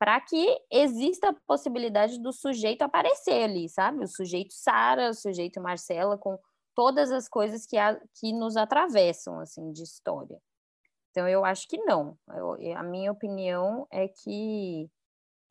para 0.00 0.18
que 0.18 0.58
exista 0.72 1.28
a 1.28 1.36
possibilidade 1.46 2.18
do 2.22 2.32
sujeito 2.32 2.80
aparecer 2.80 3.42
ali, 3.42 3.68
sabe? 3.68 4.02
O 4.02 4.08
sujeito 4.08 4.54
Sara, 4.54 5.10
o 5.10 5.14
sujeito 5.14 5.60
Marcela, 5.60 6.16
com 6.16 6.38
todas 6.74 7.12
as 7.12 7.28
coisas 7.28 7.66
que, 7.66 7.76
a, 7.76 8.00
que 8.18 8.32
nos 8.32 8.56
atravessam, 8.56 9.38
assim, 9.40 9.70
de 9.72 9.82
história. 9.82 10.40
Então, 11.10 11.28
eu 11.28 11.44
acho 11.44 11.68
que 11.68 11.76
não. 11.76 12.16
Eu, 12.30 12.56
a 12.78 12.82
minha 12.82 13.12
opinião 13.12 13.86
é 13.90 14.08
que, 14.08 14.88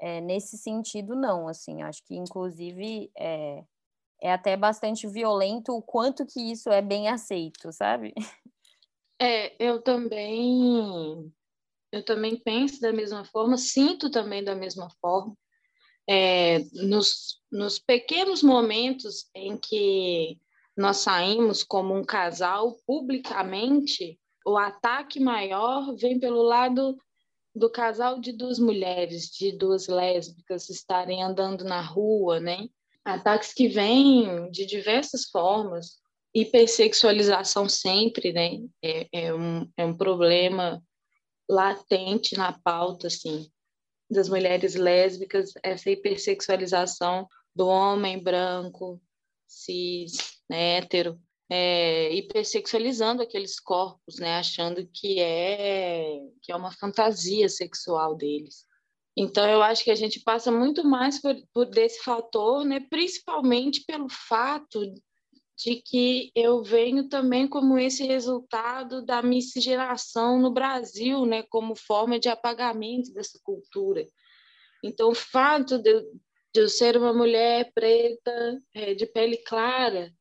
é, 0.02 0.20
nesse 0.20 0.58
sentido, 0.58 1.16
não. 1.16 1.48
Assim, 1.48 1.84
acho 1.84 2.04
que, 2.04 2.16
inclusive, 2.16 3.12
é, 3.16 3.64
é 4.20 4.34
até 4.34 4.58
bastante 4.58 5.08
violento 5.08 5.74
o 5.74 5.82
quanto 5.84 6.26
que 6.26 6.52
isso 6.52 6.72
é 6.72 6.82
bem 6.82 7.08
aceito, 7.08 7.72
sabe? 7.72 8.16
É, 9.22 9.54
eu 9.64 9.82
também, 9.82 11.32
eu 11.92 12.04
também 12.04 12.38
penso 12.38 12.80
da 12.80 12.94
mesma 12.94 13.26
forma, 13.26 13.58
sinto 13.58 14.10
também 14.10 14.44
da 14.44 14.56
mesma 14.56 14.90
forma. 15.02 15.36
É, 16.08 16.60
nos, 16.74 17.40
nos 17.52 17.78
pequenos 17.78 18.42
momentos 18.42 19.30
em 19.36 19.58
que 19.58 20.40
nós 20.76 20.98
saímos 20.98 21.64
como 21.64 21.94
um 21.94 22.04
casal 22.04 22.78
publicamente, 22.86 24.20
o 24.46 24.58
ataque 24.58 25.20
maior 25.20 25.96
vem 25.96 26.20
pelo 26.20 26.42
lado 26.42 26.98
do 27.54 27.70
casal 27.70 28.20
de 28.20 28.32
duas 28.32 28.58
mulheres, 28.58 29.30
de 29.30 29.52
duas 29.52 29.88
lésbicas 29.88 30.70
estarem 30.70 31.22
andando 31.22 31.64
na 31.64 31.82
rua, 31.82 32.40
né? 32.40 32.68
Ataques 33.04 33.54
que 33.54 33.68
vêm 33.68 34.50
de 34.52 34.66
diversas 34.66 35.26
formas, 35.26 35.98
hipersexualização 36.34 37.68
sempre, 37.68 38.32
né? 38.32 38.60
É, 38.82 39.08
é, 39.12 39.34
um, 39.34 39.70
é 39.76 39.86
um 39.86 39.96
problema 39.96 40.82
latente 41.50 42.38
na 42.38 42.54
pauta, 42.54 43.08
assim, 43.08 43.50
das 44.10 44.30
mulheres 44.30 44.76
lésbicas, 44.76 45.52
essa 45.64 45.90
hipersexualização 45.90 47.28
do 47.56 47.68
homem 47.68 48.22
branco, 48.22 49.02
cis, 49.48 50.42
né, 50.50 50.78
hétero, 50.78 51.20
é, 51.50 52.14
hipersexualizando 52.14 53.24
aqueles 53.24 53.60
corpos, 53.60 54.20
né, 54.20 54.38
achando 54.38 54.88
que 54.94 55.20
é 55.20 56.20
que 56.42 56.52
é 56.52 56.56
uma 56.56 56.72
fantasia 56.72 57.50
sexual 57.50 58.16
deles. 58.16 58.66
Então 59.18 59.50
eu 59.50 59.62
acho 59.62 59.84
que 59.84 59.92
a 59.92 59.96
gente 59.96 60.20
passa 60.20 60.52
muito 60.52 60.84
mais 60.84 61.20
por, 61.20 61.36
por 61.52 61.66
desse 61.66 62.04
fator, 62.04 62.64
né, 62.64 62.80
principalmente 62.90 63.84
pelo 63.86 64.08
fato 64.10 64.80
de 65.60 65.82
que 65.82 66.32
eu 66.34 66.64
venho 66.64 67.10
também 67.10 67.48
como 67.48 67.78
esse 67.78 68.06
resultado 68.06 69.06
da 69.06 69.22
miscigenação 69.22 70.40
no 70.40 70.52
Brasil, 70.52 71.26
né, 71.26 71.44
como 71.44 71.76
forma 71.76 72.18
de 72.18 72.30
apagamento 72.30 73.12
dessa 73.14 73.38
cultura. 73.44 74.08
Então 74.82 75.10
o 75.10 75.16
fato 75.16 75.78
de, 75.78 76.02
de 76.54 76.62
eu 76.62 76.70
ser 76.70 76.96
uma 76.96 77.14
mulher 77.14 77.72
preta, 77.74 78.62
é, 78.74 78.94
de 78.94 79.06
pele 79.06 79.38
clara, 79.38 80.14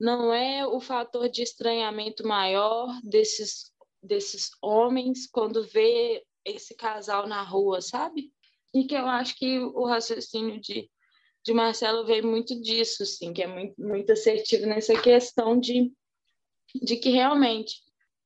não 0.00 0.34
é 0.34 0.66
o 0.66 0.80
fator 0.80 1.28
de 1.28 1.42
estranhamento 1.42 2.26
maior 2.26 2.88
desses, 3.04 3.72
desses 4.02 4.50
homens 4.60 5.28
quando 5.30 5.62
vê 5.62 6.24
esse 6.44 6.74
casal 6.74 7.28
na 7.28 7.42
rua, 7.42 7.80
sabe? 7.80 8.32
e 8.74 8.84
que 8.84 8.94
eu 8.94 9.06
acho 9.06 9.36
que 9.36 9.58
o 9.58 9.84
raciocínio 9.84 10.60
de, 10.60 10.90
de 11.44 11.52
Marcelo 11.52 12.06
veio 12.06 12.26
muito 12.26 12.60
disso, 12.60 13.04
sim, 13.04 13.32
que 13.32 13.42
é 13.42 13.46
muito, 13.46 13.74
muito 13.80 14.12
assertivo 14.12 14.66
nessa 14.66 15.00
questão 15.00 15.58
de, 15.58 15.92
de 16.82 16.96
que 16.96 17.10
realmente 17.10 17.74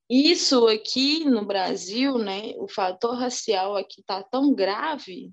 isso 0.09 0.67
aqui 0.69 1.25
no 1.25 1.45
Brasil, 1.45 2.19
né, 2.19 2.55
o 2.59 2.69
fator 2.69 3.17
racial 3.17 3.77
aqui 3.77 4.01
está 4.01 4.23
tão 4.23 4.55
grave 4.55 5.33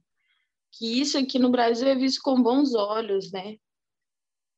que 0.72 1.00
isso 1.00 1.18
aqui 1.18 1.38
no 1.38 1.52
Brasil 1.52 1.88
é 1.88 1.96
visto 1.96 2.22
com 2.24 2.42
bons 2.42 2.74
olhos, 2.74 3.32
né? 3.32 3.58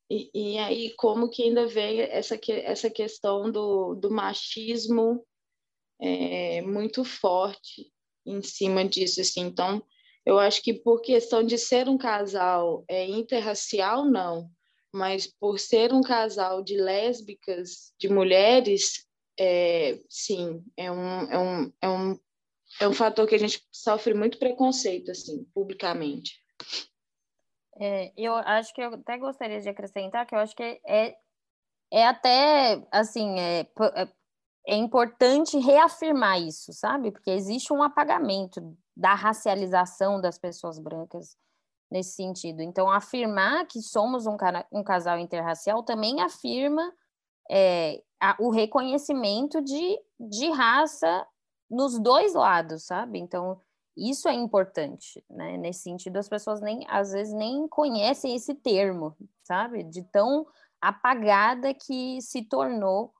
E, 0.09 0.29
e 0.33 0.57
aí 0.57 0.93
como 0.95 1.29
que 1.29 1.43
ainda 1.43 1.67
vem 1.67 1.99
essa, 1.99 2.39
essa 2.49 2.89
questão 2.89 3.51
do, 3.51 3.95
do 3.95 4.09
machismo 4.09 5.25
é, 5.99 6.61
muito 6.61 7.03
forte 7.03 7.91
em 8.25 8.41
cima 8.41 8.87
disso, 8.87 9.19
assim. 9.19 9.41
Então, 9.41 9.83
eu 10.25 10.39
acho 10.39 10.61
que 10.61 10.73
por 10.73 11.01
questão 11.01 11.43
de 11.43 11.57
ser 11.57 11.87
um 11.87 11.97
casal 11.97 12.83
é, 12.87 13.05
interracial, 13.05 14.05
não, 14.05 14.49
mas 14.91 15.27
por 15.27 15.59
ser 15.59 15.93
um 15.93 16.01
casal 16.01 16.63
de 16.63 16.77
lésbicas, 16.77 17.93
de 17.99 18.09
mulheres, 18.09 19.05
é, 19.39 19.99
sim, 20.09 20.63
é 20.75 20.91
um, 20.91 21.31
é, 21.31 21.37
um, 21.37 21.73
é, 21.81 21.89
um, 21.89 22.19
é 22.81 22.87
um 22.87 22.93
fator 22.93 23.27
que 23.27 23.35
a 23.35 23.39
gente 23.39 23.61
sofre 23.71 24.13
muito 24.13 24.39
preconceito, 24.39 25.11
assim, 25.11 25.43
publicamente. 25.53 26.41
É, 27.77 28.13
eu 28.17 28.33
acho 28.33 28.73
que 28.73 28.81
eu 28.81 28.93
até 28.93 29.17
gostaria 29.17 29.59
de 29.59 29.69
acrescentar 29.69 30.25
que 30.25 30.33
eu 30.33 30.39
acho 30.39 30.55
que 30.55 30.63
é, 30.63 31.15
é 31.91 32.05
até, 32.07 32.81
assim, 32.91 33.37
é, 33.39 33.67
é 34.67 34.75
importante 34.75 35.57
reafirmar 35.57 36.41
isso, 36.41 36.73
sabe? 36.73 37.11
Porque 37.11 37.29
existe 37.29 37.71
um 37.71 37.83
apagamento 37.83 38.75
da 38.95 39.13
racialização 39.13 40.19
das 40.19 40.37
pessoas 40.37 40.79
brancas 40.79 41.37
nesse 41.91 42.13
sentido. 42.13 42.61
Então, 42.61 42.89
afirmar 42.89 43.67
que 43.67 43.81
somos 43.81 44.25
um, 44.25 44.35
um 44.71 44.83
casal 44.83 45.19
interracial 45.19 45.83
também 45.83 46.21
afirma 46.21 46.91
é, 47.49 48.01
a, 48.19 48.35
o 48.39 48.49
reconhecimento 48.49 49.61
de, 49.61 49.99
de 50.19 50.49
raça 50.49 51.27
nos 51.69 51.99
dois 51.99 52.33
lados, 52.33 52.85
sabe? 52.85 53.19
Então, 53.19 53.59
isso 53.95 54.27
é 54.27 54.33
importante, 54.33 55.23
né? 55.29 55.57
Nesse 55.57 55.83
sentido, 55.83 56.17
as 56.17 56.27
pessoas 56.27 56.59
nem 56.59 56.85
às 56.89 57.11
vezes 57.11 57.33
nem 57.33 57.67
conhecem 57.67 58.35
esse 58.35 58.53
termo, 58.53 59.15
sabe? 59.43 59.83
De 59.83 60.03
tão 60.03 60.45
apagada 60.81 61.73
que 61.73 62.21
se 62.21 62.43
tornou 62.43 63.13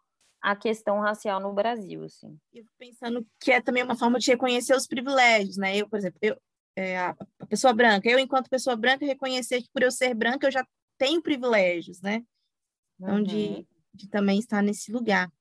a 0.46 0.56
questão 0.56 1.00
racial 1.00 1.40
no 1.40 1.52
Brasil, 1.52 2.04
assim. 2.04 2.40
Eu 2.54 2.64
fico 2.64 2.75
pensando 2.78 3.28
que 3.40 3.52
é 3.52 3.60
também 3.60 3.82
uma 3.82 3.98
forma 3.98 4.20
de 4.20 4.30
reconhecer 4.30 4.75
os 4.75 4.86
privilégios, 4.86 5.58
né? 5.58 5.75
Eu, 5.75 5.90
por 5.90 5.98
exemplo, 5.98 6.20
eu, 6.22 6.40
é, 6.75 7.00
a 7.00 7.16
pessoa 7.50 7.74
branca, 7.74 8.08
eu, 8.08 8.20
enquanto 8.20 8.48
pessoa 8.48 8.75
branca, 8.75 9.04
reconhecer 9.04 9.64
que 9.64 9.70
por 9.74 9.82
eu 9.82 9.90
ser 9.90 10.14
branca 10.14 10.46
eu 10.46 10.52
já 10.52 10.64
tenho 11.00 11.20
privilégios, 11.20 12.00
né? 12.00 12.24
Então, 13.00 13.16
uhum. 13.16 13.24
de, 13.24 13.68
de 13.92 14.08
também 14.08 14.38
estar 14.38 14.62
nesse 14.62 14.92
lugar. 14.92 15.32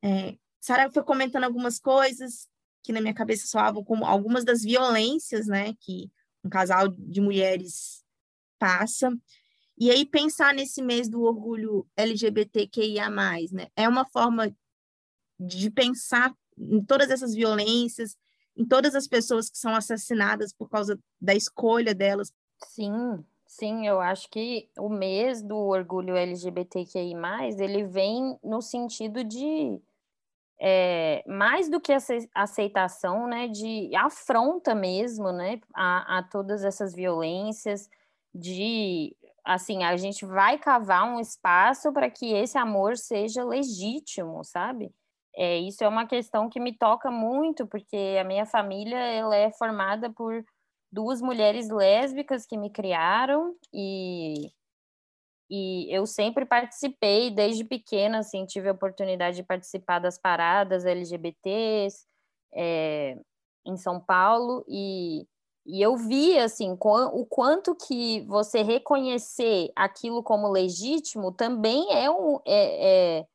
É, 0.00 0.36
Sara 0.60 0.88
foi 0.92 1.02
comentando 1.02 1.42
algumas 1.42 1.80
coisas 1.80 2.48
que 2.84 2.92
na 2.92 3.00
minha 3.00 3.12
cabeça 3.12 3.48
soavam 3.48 3.82
como 3.82 4.06
algumas 4.06 4.44
das 4.44 4.62
violências, 4.62 5.48
né, 5.48 5.74
que 5.80 6.08
um 6.44 6.48
casal 6.48 6.86
de 6.86 7.20
mulheres 7.20 8.04
passa. 8.60 9.10
E 9.80 9.90
aí 9.90 10.04
pensar 10.04 10.52
nesse 10.52 10.82
mês 10.82 11.08
do 11.08 11.22
orgulho 11.22 11.86
LGBTQIA+, 11.96 13.08
né? 13.08 13.68
É 13.74 13.88
uma 13.88 14.04
forma 14.04 14.54
de 15.38 15.70
pensar 15.70 16.34
em 16.58 16.84
todas 16.84 17.10
essas 17.10 17.34
violências, 17.34 18.14
em 18.54 18.66
todas 18.66 18.94
as 18.94 19.08
pessoas 19.08 19.48
que 19.48 19.56
são 19.56 19.74
assassinadas 19.74 20.52
por 20.52 20.68
causa 20.68 20.98
da 21.18 21.34
escolha 21.34 21.94
delas. 21.94 22.30
Sim, 22.66 23.24
sim, 23.46 23.86
eu 23.86 24.02
acho 24.02 24.28
que 24.28 24.68
o 24.78 24.90
mês 24.90 25.40
do 25.40 25.56
orgulho 25.56 26.14
LGBTQI+, 26.14 27.14
ele 27.58 27.84
vem 27.84 28.38
no 28.44 28.60
sentido 28.60 29.24
de 29.24 29.80
é, 30.60 31.24
mais 31.26 31.70
do 31.70 31.80
que 31.80 31.90
aceitação, 32.34 33.26
né, 33.26 33.48
de 33.48 33.90
afronta 33.96 34.74
mesmo, 34.74 35.32
né, 35.32 35.58
a, 35.72 36.18
a 36.18 36.22
todas 36.22 36.64
essas 36.64 36.94
violências, 36.94 37.88
de 38.34 39.16
assim, 39.54 39.82
a 39.82 39.96
gente 39.96 40.24
vai 40.24 40.58
cavar 40.58 41.04
um 41.04 41.18
espaço 41.18 41.92
para 41.92 42.08
que 42.08 42.32
esse 42.32 42.56
amor 42.56 42.96
seja 42.96 43.44
legítimo, 43.44 44.44
sabe? 44.44 44.92
É, 45.34 45.58
isso 45.58 45.82
é 45.82 45.88
uma 45.88 46.06
questão 46.06 46.48
que 46.48 46.60
me 46.60 46.76
toca 46.76 47.10
muito, 47.10 47.66
porque 47.66 48.16
a 48.20 48.24
minha 48.24 48.46
família 48.46 48.96
ela 48.96 49.34
é 49.34 49.50
formada 49.50 50.08
por 50.10 50.44
duas 50.92 51.20
mulheres 51.20 51.68
lésbicas 51.68 52.46
que 52.46 52.56
me 52.56 52.70
criaram 52.70 53.56
e, 53.72 54.50
e 55.50 55.88
eu 55.90 56.06
sempre 56.06 56.46
participei, 56.46 57.30
desde 57.30 57.64
pequena, 57.64 58.20
assim, 58.20 58.46
tive 58.46 58.68
a 58.68 58.72
oportunidade 58.72 59.36
de 59.36 59.42
participar 59.42 59.98
das 59.98 60.16
paradas 60.16 60.84
LGBTs 60.84 62.06
é, 62.54 63.18
em 63.66 63.76
São 63.76 64.00
Paulo 64.00 64.64
e 64.68 65.26
e 65.66 65.82
eu 65.82 65.96
vi, 65.96 66.38
assim, 66.38 66.76
o 66.80 67.26
quanto 67.26 67.74
que 67.74 68.22
você 68.22 68.62
reconhecer 68.62 69.70
aquilo 69.76 70.22
como 70.22 70.48
legítimo 70.48 71.32
também 71.32 71.92
é, 71.92 72.10
um, 72.10 72.40
é, 72.46 73.18
é, 73.20 73.26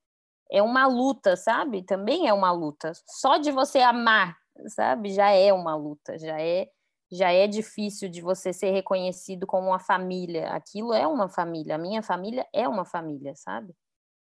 é 0.51 0.61
uma 0.63 0.87
luta, 0.87 1.35
sabe? 1.37 1.83
Também 1.83 2.27
é 2.27 2.33
uma 2.33 2.51
luta. 2.51 2.93
Só 3.07 3.37
de 3.37 3.51
você 3.51 3.79
amar, 3.79 4.37
sabe? 4.67 5.11
Já 5.13 5.29
é 5.31 5.53
uma 5.53 5.75
luta, 5.75 6.17
já 6.19 6.39
é 6.41 6.69
já 7.11 7.31
é 7.31 7.47
difícil 7.47 8.09
de 8.09 8.19
você 8.21 8.51
ser 8.51 8.71
reconhecido 8.71 9.45
como 9.47 9.67
uma 9.67 9.79
família. 9.79 10.49
Aquilo 10.49 10.93
é 10.93 11.07
uma 11.07 11.29
família, 11.29 11.75
a 11.75 11.77
minha 11.77 12.01
família 12.01 12.45
é 12.51 12.67
uma 12.67 12.83
família, 12.83 13.35
sabe? 13.35 13.73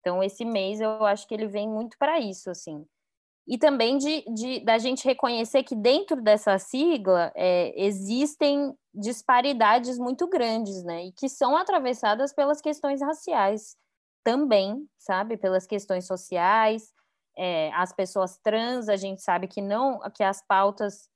Então 0.01 0.23
esse 0.23 0.45
mês 0.45 0.81
eu 0.81 1.05
acho 1.05 1.29
que 1.29 1.35
ele 1.35 1.47
vem 1.47 1.69
muito 1.69 1.97
para 1.99 2.19
isso, 2.21 2.51
assim 2.51 2.87
e 3.47 3.59
também 3.59 3.99
de, 3.99 4.25
de, 4.33 4.61
da 4.65 4.79
gente 4.79 5.05
reconhecer 5.05 5.63
que 5.63 5.75
dentro 5.75 6.23
dessa 6.23 6.59
sigla 6.59 7.33
é, 7.35 7.73
existem 7.77 8.75
disparidades 8.95 9.99
muito 9.99 10.29
grandes, 10.29 10.83
né? 10.85 11.07
E 11.07 11.13
que 11.13 11.29
são 11.29 11.57
atravessadas 11.57 12.33
pelas 12.33 12.61
questões 12.61 13.01
raciais 13.01 13.77
também, 14.23 14.87
sabe? 14.99 15.37
Pelas 15.37 15.67
questões 15.67 16.07
sociais, 16.07 16.93
é, 17.37 17.73
as 17.75 17.93
pessoas 17.93 18.39
trans, 18.39 18.89
a 18.89 18.97
gente 18.97 19.23
sabe 19.23 19.49
que 19.49 19.63
não, 19.63 20.01
que 20.15 20.23
as 20.23 20.45
pautas 20.47 21.09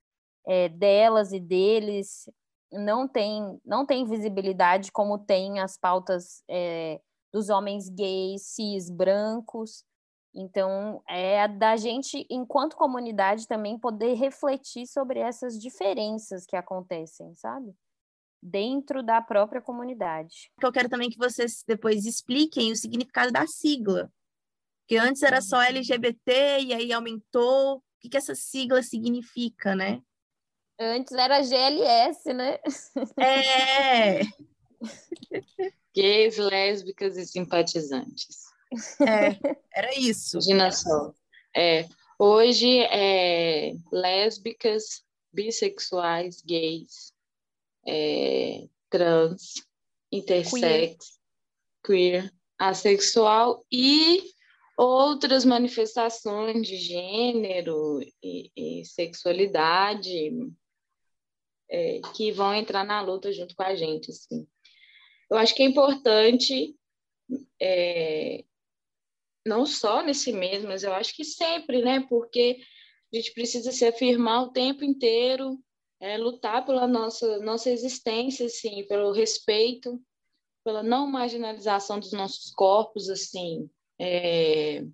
é, 0.47 0.69
delas 0.69 1.33
e 1.33 1.41
deles 1.41 2.29
não 2.73 3.07
tem, 3.07 3.61
não 3.65 3.87
tem 3.87 4.05
visibilidade 4.05 4.91
como 4.91 5.19
tem 5.19 5.61
as 5.61 5.77
pautas 5.77 6.43
é, 6.49 7.01
dos 7.33 7.49
homens 7.49 7.89
gays, 7.89 8.43
cis, 8.43 8.91
brancos, 8.91 9.85
então, 10.35 11.01
é 11.09 11.47
da 11.47 11.77
gente, 11.77 12.27
enquanto 12.29 12.75
comunidade, 12.77 13.47
também 13.47 13.79
poder 13.79 14.15
refletir 14.15 14.87
sobre 14.87 15.21
essas 15.21 15.61
diferenças 15.61 16.45
que 16.45 16.57
acontecem, 16.57 17.33
sabe? 17.37 17.73
Dentro 18.43 19.03
da 19.03 19.23
própria 19.23 19.63
comunidade. 19.63 20.51
Eu 20.61 20.73
quero 20.73 20.89
também 20.89 21.09
que 21.09 21.17
vocês 21.17 21.63
depois 21.67 22.05
expliquem 22.05 22.73
o 22.73 22.77
significado 22.77 23.31
da 23.31 23.47
sigla. 23.47 24.13
Que 24.89 24.97
antes 24.97 25.23
era 25.23 25.41
só 25.41 25.57
uhum. 25.57 25.63
LGBT 25.63 26.61
e 26.61 26.75
aí 26.75 26.93
aumentou. 26.93 27.77
O 27.77 27.83
que, 28.01 28.09
que 28.09 28.17
essa 28.17 28.35
sigla 28.35 28.83
significa, 28.83 29.75
né? 29.77 30.03
Antes 30.79 31.13
era 31.13 31.41
GLS, 31.43 32.35
né? 32.35 32.59
É! 33.19 34.21
Gays, 35.95 36.37
lésbicas 36.37 37.17
e 37.17 37.25
simpatizantes. 37.25 38.53
É, 39.01 39.57
era 39.75 39.99
isso. 39.99 40.39
Imagina 40.39 40.71
só. 40.73 41.13
É, 41.57 41.87
hoje 42.19 42.81
é 42.81 43.75
lésbicas, 43.93 45.05
bissexuais, 45.33 46.43
gays, 46.43 47.13
é, 47.87 48.67
trans, 48.91 49.67
intersex, 50.11 51.19
queer. 51.85 52.23
queer, 52.23 52.33
assexual 52.59 53.65
e 53.71 54.23
outras 54.77 55.45
manifestações 55.45 56.67
de 56.67 56.77
gênero 56.77 58.01
e, 58.23 58.51
e 58.57 58.85
sexualidade 58.85 60.33
é, 61.71 62.01
que 62.15 62.33
vão 62.33 62.55
entrar 62.55 62.85
na 62.85 63.01
luta 63.01 63.33
junto 63.33 63.55
com 63.55 63.63
a 63.63 63.75
gente. 63.75 64.11
Assim. 64.11 64.47
Eu 65.31 65.37
acho 65.37 65.55
que 65.55 65.63
é 65.63 65.67
importante 65.67 66.77
é, 67.61 68.45
não 69.47 69.67
só 69.67 70.03
nesse 70.03 70.33
mês, 70.33 70.65
mas 70.65 70.83
eu 70.83 70.93
acho 70.95 71.15
que 71.15 71.25
sempre, 71.25 71.83
né? 71.83 72.07
Porque 72.09 72.59
a 73.13 73.17
gente 73.17 73.33
precisa 73.33 73.71
se 73.73 73.85
afirmar 73.87 74.43
o 74.43 74.53
tempo 74.53 74.85
inteiro, 74.85 75.59
é, 76.01 76.17
lutar 76.19 76.65
pela 76.65 76.87
nossa, 76.87 77.39
nossa 77.41 77.71
existência, 77.71 78.47
assim, 78.47 78.87
pelo 78.87 79.13
respeito, 79.13 80.01
pela 80.65 80.83
não 80.83 81.07
marginalização 81.07 82.01
dos 82.01 82.13
nossos 82.13 82.53
corpos, 82.53 83.09
assim, 83.11 83.69
é, 84.01 84.85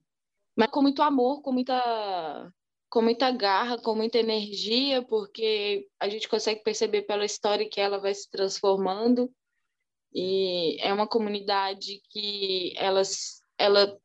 mas 0.57 0.71
com 0.71 0.83
muito 0.83 1.03
amor, 1.03 1.43
com 1.43 1.53
muita 1.53 2.53
com 2.91 3.01
muita 3.03 3.31
garra, 3.31 3.79
com 3.81 3.95
muita 3.95 4.19
energia, 4.19 5.01
porque 5.01 5.89
a 6.01 6.09
gente 6.09 6.29
consegue 6.29 6.61
perceber 6.65 7.03
pela 7.03 7.25
história 7.25 7.69
que 7.69 7.81
ela 7.81 7.99
vai 7.99 8.13
se 8.13 8.29
transformando. 8.29 9.33
E 10.13 10.77
é 10.81 10.93
uma 10.93 11.07
comunidade 11.07 12.03
que 12.11 12.75
ela, 12.77 13.03
ela 13.57 13.97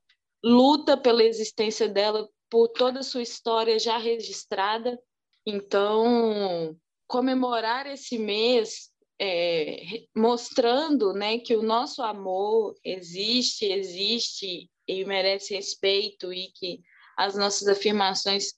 luta 0.46 0.96
pela 0.96 1.24
existência 1.24 1.90
dela 1.90 2.30
por 2.52 2.68
toda 2.68 3.00
a 3.00 3.04
sua 3.04 3.24
história 3.24 3.80
já 3.80 3.98
registrada. 3.98 5.00
Então, 5.44 6.78
comemorar 7.08 7.88
esse 7.88 8.20
mês 8.20 8.92
é, 9.20 9.82
mostrando 10.16 11.14
né, 11.14 11.40
que 11.40 11.56
o 11.56 11.64
nosso 11.64 12.04
amor 12.04 12.76
existe, 12.84 13.66
existe 13.66 14.70
e 14.88 15.04
merece 15.06 15.56
respeito 15.56 16.32
e 16.32 16.52
que 16.54 16.80
as 17.18 17.36
nossas 17.36 17.68
afirmações 17.68 18.54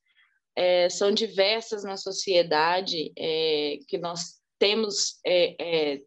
é, 0.55 0.89
são 0.89 1.11
diversas 1.11 1.83
na 1.83 1.95
sociedade, 1.95 3.13
é, 3.17 3.77
que 3.87 3.97
nós 3.97 4.41
temos 4.59 5.19
é, 5.25 5.55
é, 5.59 6.01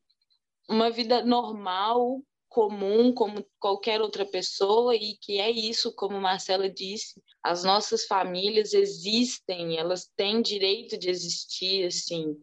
uma 0.68 0.90
vida 0.90 1.24
normal, 1.24 2.20
comum, 2.50 3.14
como 3.14 3.46
qualquer 3.60 4.02
outra 4.02 4.26
pessoa, 4.26 4.94
e 4.94 5.16
que 5.16 5.38
é 5.40 5.48
isso, 5.48 5.94
como 5.94 6.20
Marcela 6.20 6.68
disse, 6.68 7.22
as 7.42 7.62
nossas 7.64 8.04
famílias 8.06 8.74
existem, 8.74 9.78
elas 9.78 10.10
têm 10.16 10.42
direito 10.42 10.98
de 10.98 11.08
existir, 11.08 11.86
assim, 11.86 12.36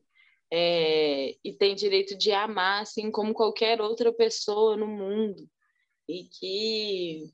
é, 0.52 1.36
e 1.44 1.54
têm 1.54 1.76
direito 1.76 2.18
de 2.18 2.32
amar, 2.32 2.82
assim 2.82 3.12
como 3.12 3.34
qualquer 3.34 3.82
outra 3.82 4.14
pessoa 4.14 4.78
no 4.78 4.88
mundo, 4.88 5.48
e 6.08 6.24
que 6.24 7.34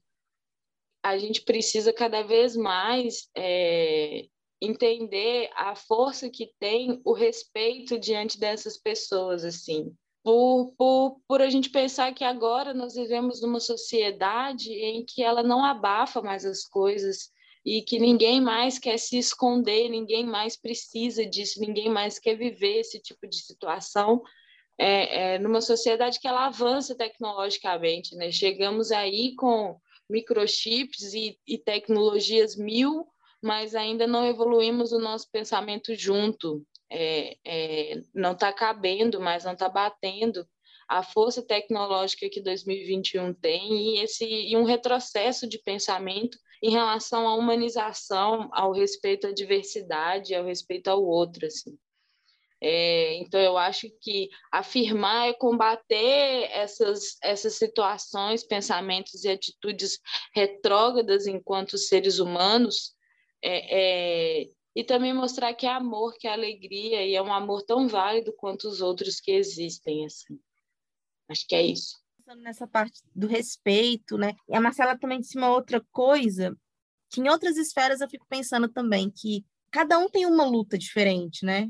a 1.04 1.18
gente 1.20 1.42
precisa 1.44 1.94
cada 1.94 2.24
vez 2.24 2.56
mais 2.56 3.30
é, 3.38 4.26
entender 4.60 5.48
a 5.54 5.76
força 5.76 6.28
que 6.28 6.52
tem 6.60 7.00
o 7.06 7.14
respeito 7.14 8.00
diante 8.00 8.40
dessas 8.40 8.78
pessoas, 8.78 9.46
assim. 9.46 9.96
Por, 10.24 10.74
por, 10.78 11.20
por 11.28 11.42
a 11.42 11.50
gente 11.50 11.70
pensar 11.70 12.14
que 12.14 12.24
agora 12.24 12.74
nós 12.74 12.96
vivemos 12.96 13.42
numa 13.42 13.60
sociedade 13.60 14.72
em 14.72 15.04
que 15.06 15.22
ela 15.22 15.44
não 15.44 15.64
abafa 15.64 16.22
mais 16.22 16.46
as 16.46 16.64
coisas 16.64 17.30
e 17.66 17.82
que 17.82 18.00
ninguém 18.00 18.40
mais 18.40 18.80
quer 18.80 18.98
se 18.98 19.18
esconder, 19.18 19.90
ninguém 19.90 20.26
mais 20.26 20.56
precisa 20.56 21.26
disso, 21.26 21.60
ninguém 21.60 21.90
mais 21.90 22.20
quer 22.20 22.36
viver 22.36 22.80
esse 22.80 23.00
tipo 23.00 23.28
de 23.28 23.38
situação 23.38 24.22
é, 24.78 25.36
é, 25.36 25.40
numa 25.40 25.62
sociedade 25.62 26.20
que 26.20 26.28
ela 26.28 26.46
avança 26.46 26.96
tecnologicamente, 26.96 28.16
né? 28.16 28.32
Chegamos 28.32 28.92
aí 28.92 29.36
com 29.36 29.78
microchips 30.10 31.14
e, 31.14 31.38
e 31.46 31.58
tecnologias 31.58 32.56
mil 32.56 33.08
mas 33.44 33.76
ainda 33.76 34.08
não 34.08 34.26
evoluímos 34.26 34.94
o 34.94 35.00
nosso 35.00 35.30
pensamento 35.30 35.94
junto. 35.96 36.66
É, 36.96 37.38
é, 37.44 38.02
não 38.14 38.34
está 38.34 38.54
cabendo, 38.54 39.20
mas 39.20 39.44
não 39.44 39.54
está 39.54 39.68
batendo 39.68 40.48
a 40.88 41.02
força 41.02 41.42
tecnológica 41.42 42.30
que 42.30 42.42
2021 42.42 43.34
tem 43.34 43.96
e, 43.96 44.04
esse, 44.04 44.26
e 44.26 44.56
um 44.56 44.64
retrocesso 44.64 45.48
de 45.48 45.58
pensamento 45.58 46.38
em 46.62 46.70
relação 46.70 47.28
à 47.28 47.36
humanização, 47.36 48.50
ao 48.54 48.72
respeito 48.72 49.28
à 49.28 49.34
diversidade, 49.34 50.36
ao 50.36 50.46
respeito 50.46 50.90
ao 50.90 51.04
outro. 51.04 51.48
Assim. 51.48 51.78
É, 52.62 53.16
então, 53.16 53.42
eu 53.42 53.58
acho 53.58 53.90
que 54.00 54.30
afirmar 54.50 55.28
é 55.28 55.34
combater 55.34 56.48
essas, 56.50 57.18
essas 57.22 57.56
situações, 57.56 58.46
pensamentos 58.46 59.26
e 59.26 59.30
atitudes 59.30 60.00
retrógradas 60.34 61.28
enquanto 61.28 61.78
seres 61.78 62.20
humanos, 62.20 62.94
é, 63.44 64.44
é, 64.44 64.50
e 64.76 64.84
também 64.84 65.14
mostrar 65.14 65.54
que 65.54 65.66
é 65.66 65.72
amor, 65.72 66.16
que 66.18 66.28
é 66.28 66.34
alegria, 66.34 67.06
e 67.06 67.16
é 67.16 67.22
um 67.22 67.34
amor 67.34 67.64
tão 67.64 67.88
válido 67.88 68.34
quanto 68.34 68.68
os 68.68 68.82
outros 68.82 69.20
que 69.20 69.32
existem. 69.32 70.06
Assim. 70.06 70.40
Acho 71.30 71.48
que 71.48 71.56
é 71.56 71.62
isso. 71.62 72.02
Nessa 72.38 72.66
parte 72.66 73.02
do 73.14 73.28
respeito, 73.28 74.18
né? 74.18 74.34
E 74.48 74.56
a 74.56 74.62
Marcela 74.62 74.98
também 74.98 75.20
disse 75.20 75.38
uma 75.38 75.52
outra 75.52 75.86
coisa, 75.92 76.58
que 77.10 77.22
em 77.22 77.30
outras 77.30 77.58
esferas 77.58 78.02
eu 78.02 78.10
fico 78.10 78.26
pensando 78.28 78.68
também, 78.68 79.12
que 79.12 79.46
cada 79.70 80.00
um 80.00 80.10
tem 80.10 80.26
uma 80.26 80.46
luta 80.46 80.78
diferente, 80.78 81.46
né? 81.46 81.70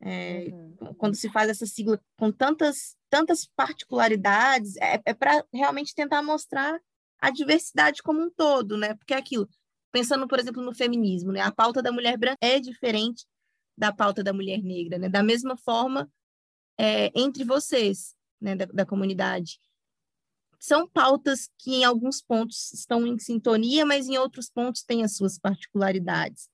É, 0.00 0.48
uhum. 0.52 0.94
Quando 0.98 1.14
se 1.14 1.30
faz 1.30 1.48
essa 1.48 1.64
sigla 1.64 1.98
com 2.18 2.30
tantas, 2.30 2.96
tantas 3.08 3.46
particularidades, 3.46 4.76
é, 4.76 5.00
é 5.04 5.14
para 5.14 5.44
realmente 5.52 5.94
tentar 5.94 6.22
mostrar 6.22 6.78
a 7.18 7.30
diversidade 7.30 8.02
como 8.02 8.22
um 8.22 8.30
todo, 8.30 8.76
né? 8.76 8.94
Porque 8.94 9.14
é 9.14 9.16
aquilo, 9.16 9.48
pensando, 9.96 10.28
por 10.28 10.38
exemplo, 10.38 10.62
no 10.62 10.74
feminismo, 10.74 11.32
né? 11.32 11.40
A 11.40 11.50
pauta 11.50 11.82
da 11.82 11.90
mulher 11.90 12.18
branca 12.18 12.36
é 12.42 12.60
diferente 12.60 13.24
da 13.74 13.90
pauta 13.90 14.22
da 14.22 14.30
mulher 14.30 14.62
negra, 14.62 14.98
né? 14.98 15.08
Da 15.08 15.22
mesma 15.22 15.56
forma, 15.56 16.06
é, 16.76 17.10
entre 17.18 17.44
vocês, 17.44 18.14
né, 18.38 18.54
da, 18.54 18.66
da 18.66 18.84
comunidade. 18.84 19.58
São 20.60 20.86
pautas 20.86 21.48
que, 21.58 21.76
em 21.76 21.84
alguns 21.84 22.20
pontos, 22.20 22.74
estão 22.74 23.06
em 23.06 23.18
sintonia, 23.18 23.86
mas 23.86 24.06
em 24.06 24.18
outros 24.18 24.50
pontos 24.50 24.82
têm 24.82 25.02
as 25.02 25.16
suas 25.16 25.38
particularidades. 25.38 26.50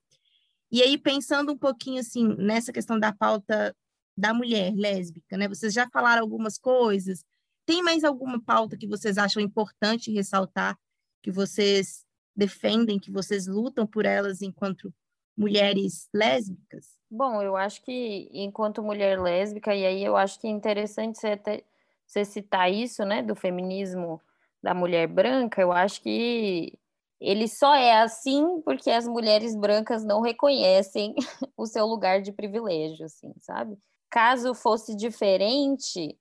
E 0.71 0.81
aí, 0.81 0.97
pensando 0.97 1.51
um 1.51 1.57
pouquinho, 1.57 1.99
assim, 1.99 2.25
nessa 2.37 2.71
questão 2.71 2.97
da 2.97 3.11
pauta 3.11 3.75
da 4.17 4.33
mulher 4.33 4.73
lésbica, 4.73 5.35
né? 5.35 5.49
Vocês 5.49 5.73
já 5.73 5.89
falaram 5.89 6.21
algumas 6.21 6.57
coisas. 6.57 7.25
Tem 7.65 7.83
mais 7.83 8.05
alguma 8.05 8.41
pauta 8.41 8.77
que 8.77 8.87
vocês 8.87 9.17
acham 9.17 9.43
importante 9.43 10.13
ressaltar, 10.13 10.79
que 11.21 11.29
vocês 11.29 12.05
defendem, 12.35 12.99
que 12.99 13.11
vocês 13.11 13.47
lutam 13.47 13.85
por 13.85 14.05
elas 14.05 14.41
enquanto 14.41 14.93
mulheres 15.37 16.07
lésbicas? 16.13 16.97
Bom, 17.09 17.41
eu 17.41 17.55
acho 17.55 17.83
que 17.83 18.29
enquanto 18.31 18.81
mulher 18.83 19.19
lésbica, 19.19 19.75
e 19.75 19.85
aí 19.85 20.03
eu 20.03 20.15
acho 20.15 20.39
que 20.39 20.47
é 20.47 20.49
interessante 20.49 21.19
você, 21.19 21.27
até, 21.27 21.63
você 22.05 22.25
citar 22.25 22.71
isso, 22.71 23.03
né, 23.05 23.21
do 23.21 23.35
feminismo 23.35 24.21
da 24.61 24.73
mulher 24.73 25.07
branca, 25.07 25.61
eu 25.61 25.71
acho 25.71 26.01
que 26.01 26.77
ele 27.19 27.47
só 27.47 27.73
é 27.75 28.01
assim 28.01 28.61
porque 28.61 28.89
as 28.89 29.07
mulheres 29.07 29.55
brancas 29.55 30.03
não 30.03 30.21
reconhecem 30.21 31.13
o 31.55 31.65
seu 31.65 31.85
lugar 31.85 32.21
de 32.21 32.31
privilégio, 32.31 33.05
assim, 33.05 33.33
sabe? 33.39 33.77
Caso 34.09 34.53
fosse 34.53 34.95
diferente, 34.95 36.17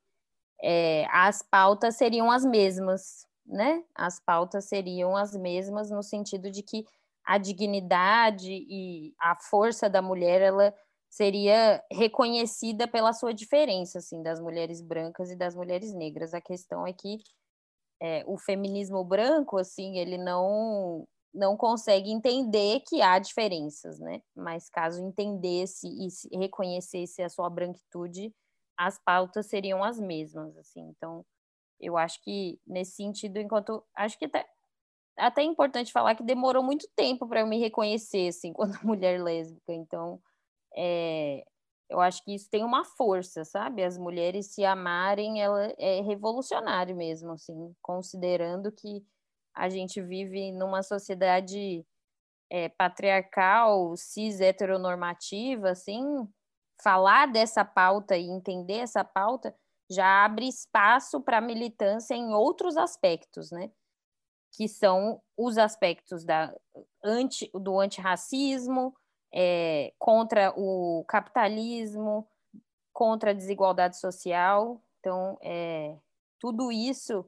é, 0.63 1.07
as 1.11 1.43
pautas 1.43 1.97
seriam 1.97 2.31
as 2.31 2.45
mesmas, 2.45 3.27
né? 3.47 3.85
As 3.95 4.21
pautas 4.21 4.67
seriam 4.67 5.17
as 5.17 5.35
mesmas 5.37 5.91
no 5.91 6.03
sentido 6.03 6.51
de 6.51 6.63
que 6.63 6.85
a 7.25 7.39
dignidade 7.39 8.51
e 8.53 9.15
a 9.21 9.37
força 9.37 9.89
da 9.91 10.03
mulher 10.03 10.41
ela 10.43 10.75
seria 11.11 11.83
reconhecida 11.93 12.89
pela 12.89 13.13
sua 13.13 13.33
diferença 13.35 13.99
assim 13.99 14.23
das 14.23 14.41
mulheres 14.41 14.81
brancas 14.81 15.31
e 15.31 15.37
das 15.37 15.55
mulheres 15.55 15.93
negras. 15.95 16.35
A 16.35 16.41
questão 16.41 16.87
é 16.87 16.93
que 16.93 17.19
é, 18.01 18.25
o 18.27 18.37
feminismo 18.39 19.05
branco 19.05 19.59
assim 19.59 19.99
ele 19.99 20.19
não 20.19 21.07
não 21.35 21.57
consegue 21.57 22.11
entender 22.13 22.81
que 22.87 23.01
há 23.01 23.19
diferenças, 23.19 23.99
né? 23.99 24.21
Mas 24.37 24.69
caso 24.69 25.03
entendesse 25.03 25.87
e 25.89 26.37
reconhecesse 26.39 27.23
a 27.23 27.29
sua 27.31 27.49
branquitude, 27.49 28.35
as 28.77 28.99
pautas 28.99 29.47
seriam 29.47 29.83
as 29.83 29.99
mesmas, 29.99 30.55
assim. 30.59 30.81
Então, 30.91 31.25
eu 31.83 31.97
acho 31.99 32.23
que 32.23 32.61
nesse 32.67 32.93
sentido, 32.93 33.39
enquanto 33.39 33.85
acho 33.97 34.19
que 34.19 34.27
até, 34.27 34.47
até 35.19 35.43
é 35.43 35.45
importante 35.45 35.93
falar 35.93 36.15
que 36.15 36.23
demorou 36.23 36.63
muito 36.63 36.89
tempo 36.97 37.29
para 37.29 37.41
eu 37.41 37.47
me 37.47 37.59
reconhecer 37.59 38.29
assim, 38.29 38.53
quando 38.55 38.79
mulher 38.85 39.23
lésbica. 39.23 39.73
Então, 39.73 40.21
é, 40.77 41.45
eu 41.91 42.01
acho 42.01 42.25
que 42.25 42.35
isso 42.35 42.49
tem 42.51 42.65
uma 42.65 42.85
força, 42.85 43.45
sabe? 43.45 43.85
As 43.85 43.99
mulheres 43.99 44.55
se 44.55 44.65
amarem, 44.65 45.43
ela 45.43 45.73
é 45.79 46.01
revolucionário 46.01 46.97
mesmo, 46.97 47.33
assim, 47.33 47.75
considerando 47.83 48.73
que 48.73 49.05
a 49.55 49.69
gente 49.69 50.01
vive 50.01 50.53
numa 50.53 50.83
sociedade 50.83 51.85
é, 52.51 52.69
patriarcal, 52.71 53.97
cis 53.97 54.41
heteronormativa, 54.41 55.71
assim, 55.71 56.05
falar 56.83 57.27
dessa 57.27 57.65
pauta 57.65 58.17
e 58.17 58.27
entender 58.29 58.79
essa 58.79 59.05
pauta 59.05 59.55
já 59.93 60.25
abre 60.25 60.49
espaço 60.49 61.21
para 61.21 61.41
militância 61.41 62.15
em 62.15 62.33
outros 62.35 62.77
aspectos, 62.77 63.51
né? 63.51 63.71
Que 64.53 64.69
são 64.69 65.21
os 65.37 65.59
aspectos 65.59 66.25
da 66.25 66.55
anti, 67.05 67.51
do 67.55 67.79
antirracismo, 67.81 68.95
é, 69.35 69.93
contra 69.99 70.53
o 70.57 71.05
capitalismo, 71.09 72.29
contra 72.93 73.31
a 73.31 73.35
desigualdade 73.35 73.99
social. 73.99 74.83
Então, 75.01 75.39
é, 75.43 75.97
tudo 76.39 76.71
isso 76.71 77.25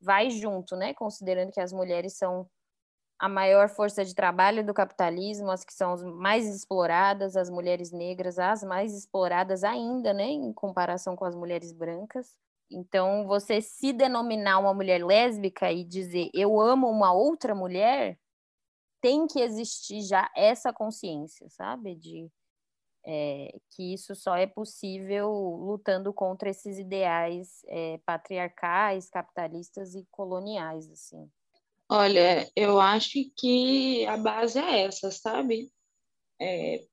vai 0.00 0.30
junto, 0.30 0.76
né? 0.76 0.94
Considerando 0.94 1.52
que 1.52 1.60
as 1.60 1.72
mulheres 1.72 2.16
são 2.16 2.48
a 3.18 3.28
maior 3.28 3.68
força 3.68 4.04
de 4.04 4.14
trabalho 4.14 4.64
do 4.64 4.72
capitalismo, 4.72 5.50
as 5.50 5.64
que 5.64 5.72
são 5.74 5.92
as 5.92 6.04
mais 6.04 6.46
exploradas, 6.46 7.36
as 7.36 7.50
mulheres 7.50 7.90
negras, 7.90 8.38
as 8.38 8.62
mais 8.62 8.94
exploradas 8.94 9.64
ainda, 9.64 10.12
né, 10.12 10.26
em 10.26 10.52
comparação 10.52 11.16
com 11.16 11.24
as 11.24 11.34
mulheres 11.34 11.72
brancas. 11.72 12.36
Então, 12.70 13.26
você 13.26 13.60
se 13.60 13.92
denominar 13.92 14.58
uma 14.58 14.74
mulher 14.74 15.04
lésbica 15.04 15.72
e 15.72 15.84
dizer 15.84 16.30
eu 16.34 16.60
amo 16.60 16.88
uma 16.88 17.12
outra 17.12 17.54
mulher, 17.54 18.18
tem 19.00 19.26
que 19.26 19.40
existir 19.40 20.02
já 20.02 20.30
essa 20.36 20.72
consciência, 20.72 21.48
sabe? 21.50 21.94
De 21.96 22.30
é, 23.06 23.58
que 23.70 23.94
isso 23.94 24.14
só 24.14 24.36
é 24.36 24.46
possível 24.46 25.30
lutando 25.30 26.12
contra 26.12 26.50
esses 26.50 26.78
ideais 26.78 27.62
é, 27.68 27.98
patriarcais, 28.04 29.08
capitalistas 29.08 29.94
e 29.94 30.06
coloniais, 30.10 30.90
assim. 30.90 31.30
Olha, 31.90 32.50
eu 32.54 32.78
acho 32.78 33.18
que 33.36 34.04
a 34.06 34.16
base 34.16 34.58
é 34.58 34.82
essa, 34.82 35.10
sabe? 35.10 35.72
É, 36.38 36.84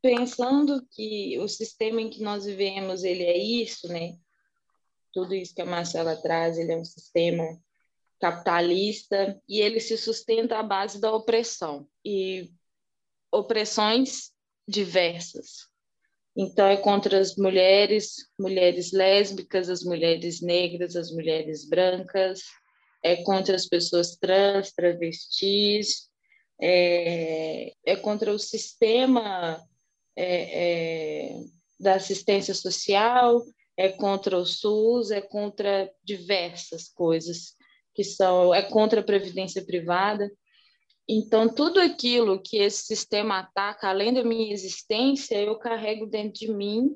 pensando 0.00 0.86
que 0.92 1.38
o 1.38 1.46
sistema 1.46 2.00
em 2.00 2.08
que 2.08 2.22
nós 2.22 2.46
vivemos 2.46 3.04
ele 3.04 3.24
é 3.24 3.36
isso, 3.36 3.86
né? 3.88 4.16
Tudo 5.12 5.34
isso 5.34 5.54
que 5.54 5.60
a 5.60 5.66
Marcela 5.66 6.16
traz, 6.16 6.56
ele 6.56 6.72
é 6.72 6.76
um 6.76 6.84
sistema 6.84 7.44
capitalista 8.18 9.40
e 9.48 9.60
ele 9.60 9.78
se 9.78 9.98
sustenta 9.98 10.58
à 10.58 10.62
base 10.62 11.00
da 11.00 11.12
opressão 11.12 11.86
e 12.04 12.50
opressões 13.32 14.30
diversas. 14.66 15.68
Então 16.36 16.66
é 16.66 16.76
contra 16.76 17.18
as 17.18 17.36
mulheres, 17.36 18.14
mulheres 18.38 18.92
lésbicas, 18.92 19.68
as 19.68 19.82
mulheres 19.82 20.40
negras, 20.40 20.96
as 20.96 21.10
mulheres 21.10 21.68
brancas, 21.68 22.42
é 23.02 23.16
contra 23.22 23.56
as 23.56 23.66
pessoas 23.66 24.16
trans, 24.16 24.72
travestis, 24.72 26.10
é, 26.60 27.72
é 27.84 27.96
contra 27.96 28.32
o 28.32 28.38
sistema 28.38 29.62
é, 30.16 31.32
é, 31.32 31.40
da 31.78 31.94
assistência 31.94 32.54
social, 32.54 33.42
é 33.76 33.88
contra 33.88 34.36
o 34.36 34.44
SUS, 34.44 35.10
é 35.10 35.22
contra 35.22 35.90
diversas 36.04 36.88
coisas 36.88 37.54
que 37.94 38.04
são, 38.04 38.54
é 38.54 38.62
contra 38.62 39.00
a 39.00 39.04
previdência 39.04 39.64
privada. 39.64 40.30
Então, 41.08 41.52
tudo 41.52 41.80
aquilo 41.80 42.40
que 42.40 42.58
esse 42.58 42.84
sistema 42.84 43.40
ataca, 43.40 43.88
além 43.88 44.12
da 44.12 44.22
minha 44.22 44.52
existência, 44.52 45.40
eu 45.40 45.58
carrego 45.58 46.06
dentro 46.06 46.34
de 46.34 46.52
mim, 46.52 46.94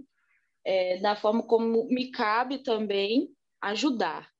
é, 0.64 0.98
da 0.98 1.16
forma 1.16 1.42
como 1.42 1.86
me 1.88 2.10
cabe 2.10 2.58
também 2.58 3.28
ajudar 3.60 4.33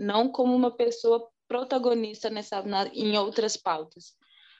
não 0.00 0.30
como 0.30 0.56
uma 0.56 0.74
pessoa 0.74 1.28
protagonista 1.46 2.30
nessa, 2.30 2.62
na, 2.62 2.86
em 2.88 3.18
outras 3.18 3.56
pautas, 3.56 4.14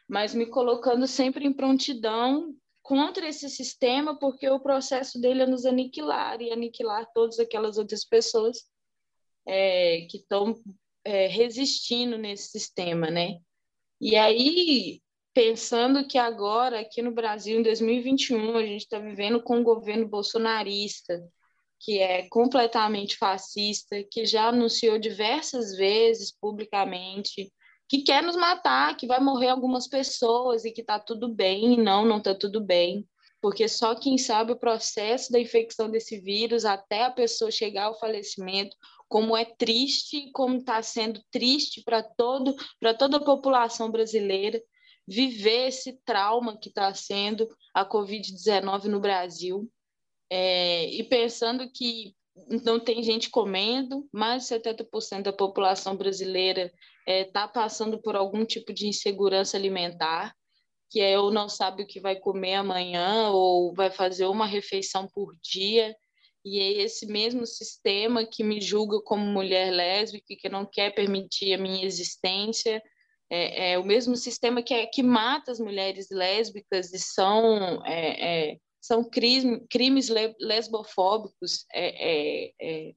mas 0.07 0.35
me 0.35 0.47
colocando 0.47 1.07
sempre 1.07 1.47
em 1.47 1.53
prontidão 1.53 2.55
contra 2.83 3.29
esse 3.29 3.49
sistema, 3.49 4.19
porque 4.19 4.49
o 4.49 4.61
processo 4.61 5.21
dele 5.21 5.43
é 5.43 5.47
nos 5.47 5.65
aniquilar 5.65 6.43
e 6.43 6.53
aniquilar 6.53 7.07
todas 7.15 7.39
aquelas 7.39 7.79
outras 7.79 8.05
pessoas 8.05 8.65
é, 9.47 10.07
que 10.11 10.19
estão 10.19 10.61
é, 11.05 11.27
resistindo 11.27 12.19
nesse 12.19 12.51
sistema, 12.51 13.11
né? 13.11 13.39
E 14.01 14.17
aí, 14.17 15.01
pensando 15.33 16.07
que 16.07 16.19
agora, 16.19 16.81
aqui 16.81 17.01
no 17.01 17.13
Brasil, 17.13 17.61
em 17.61 17.63
2021, 17.63 18.57
a 18.57 18.67
gente 18.67 18.83
está 18.83 18.99
vivendo 18.99 19.43
com 19.43 19.59
um 19.59 19.65
governo 19.65 20.09
bolsonarista, 20.09 21.23
que 21.81 21.99
é 21.99 22.29
completamente 22.29 23.17
fascista, 23.17 24.05
que 24.11 24.27
já 24.27 24.49
anunciou 24.49 24.99
diversas 24.99 25.75
vezes 25.75 26.31
publicamente 26.31 27.51
que 27.89 28.03
quer 28.03 28.23
nos 28.23 28.37
matar, 28.37 28.97
que 28.97 29.07
vai 29.07 29.19
morrer 29.19 29.49
algumas 29.49 29.89
pessoas 29.89 30.65
e 30.65 30.71
que 30.71 30.83
está 30.83 31.01
tudo 31.01 31.29
bem. 31.29 31.77
Não, 31.77 32.05
não 32.05 32.19
está 32.19 32.35
tudo 32.35 32.61
bem, 32.61 33.05
porque 33.41 33.67
só 33.67 33.97
quem 33.97 34.17
sabe 34.17 34.53
o 34.53 34.59
processo 34.59 35.33
da 35.33 35.41
infecção 35.41 35.91
desse 35.91 36.21
vírus 36.21 36.65
até 36.65 37.05
a 37.05 37.11
pessoa 37.11 37.51
chegar 37.51 37.87
ao 37.87 37.99
falecimento, 37.99 38.77
como 39.09 39.37
é 39.37 39.45
triste, 39.45 40.31
como 40.33 40.59
está 40.59 40.81
sendo 40.83 41.21
triste 41.33 41.83
para 41.83 42.01
todo, 42.03 42.55
para 42.79 42.95
toda 42.95 43.17
a 43.17 43.25
população 43.25 43.91
brasileira 43.91 44.63
viver 45.09 45.69
esse 45.69 45.99
trauma 46.05 46.57
que 46.57 46.69
está 46.69 46.95
sendo 46.95 47.49
a 47.75 47.85
Covid-19 47.85 48.85
no 48.85 49.01
Brasil. 49.01 49.69
É, 50.31 50.87
e 50.87 51.03
pensando 51.03 51.69
que 51.71 52.15
não 52.65 52.79
tem 52.79 53.03
gente 53.03 53.29
comendo, 53.29 54.09
mais 54.13 54.45
de 54.45 54.55
70% 54.55 55.23
da 55.23 55.33
população 55.33 55.97
brasileira 55.97 56.73
está 57.07 57.13
é, 57.13 57.25
tá 57.25 57.49
passando 57.49 58.01
por 58.01 58.15
algum 58.15 58.45
tipo 58.45 58.73
de 58.73 58.87
insegurança 58.87 59.57
alimentar, 59.57 60.35
que 60.91 61.01
é 61.01 61.19
ou 61.19 61.31
não 61.31 61.49
sabe 61.49 61.83
o 61.83 61.87
que 61.87 62.01
vai 62.01 62.17
comer 62.17 62.55
amanhã, 62.55 63.31
ou 63.31 63.75
vai 63.75 63.91
fazer 63.91 64.27
uma 64.27 64.47
refeição 64.47 65.09
por 65.13 65.37
dia, 65.43 65.95
e 66.45 66.59
é 66.59 66.83
esse 66.83 67.07
mesmo 67.07 67.47
sistema 67.47 68.25
que 68.25 68.43
me 68.43 68.61
julga 68.61 69.01
como 69.03 69.25
mulher 69.25 69.71
lésbica, 69.73 70.35
que 70.39 70.49
não 70.49 70.65
quer 70.65 70.95
permitir 70.95 71.53
a 71.55 71.59
minha 71.59 71.85
existência, 71.85 72.83
é, 73.31 73.73
é 73.73 73.79
o 73.79 73.85
mesmo 73.85 74.17
sistema 74.17 74.63
que, 74.63 74.75
é, 74.75 74.87
que 74.87 75.03
mata 75.03 75.53
as 75.53 75.61
mulheres 75.61 76.09
lésbicas 76.11 76.93
e 76.93 76.99
são 76.99 77.85
é, 77.85 78.51
é 78.53 78.57
são 78.81 79.05
crimes, 79.05 79.61
crimes 79.69 80.09
lesbofóbicos 80.41 81.67
é, 81.73 81.89
é, 82.11 82.53
é, 82.61 82.95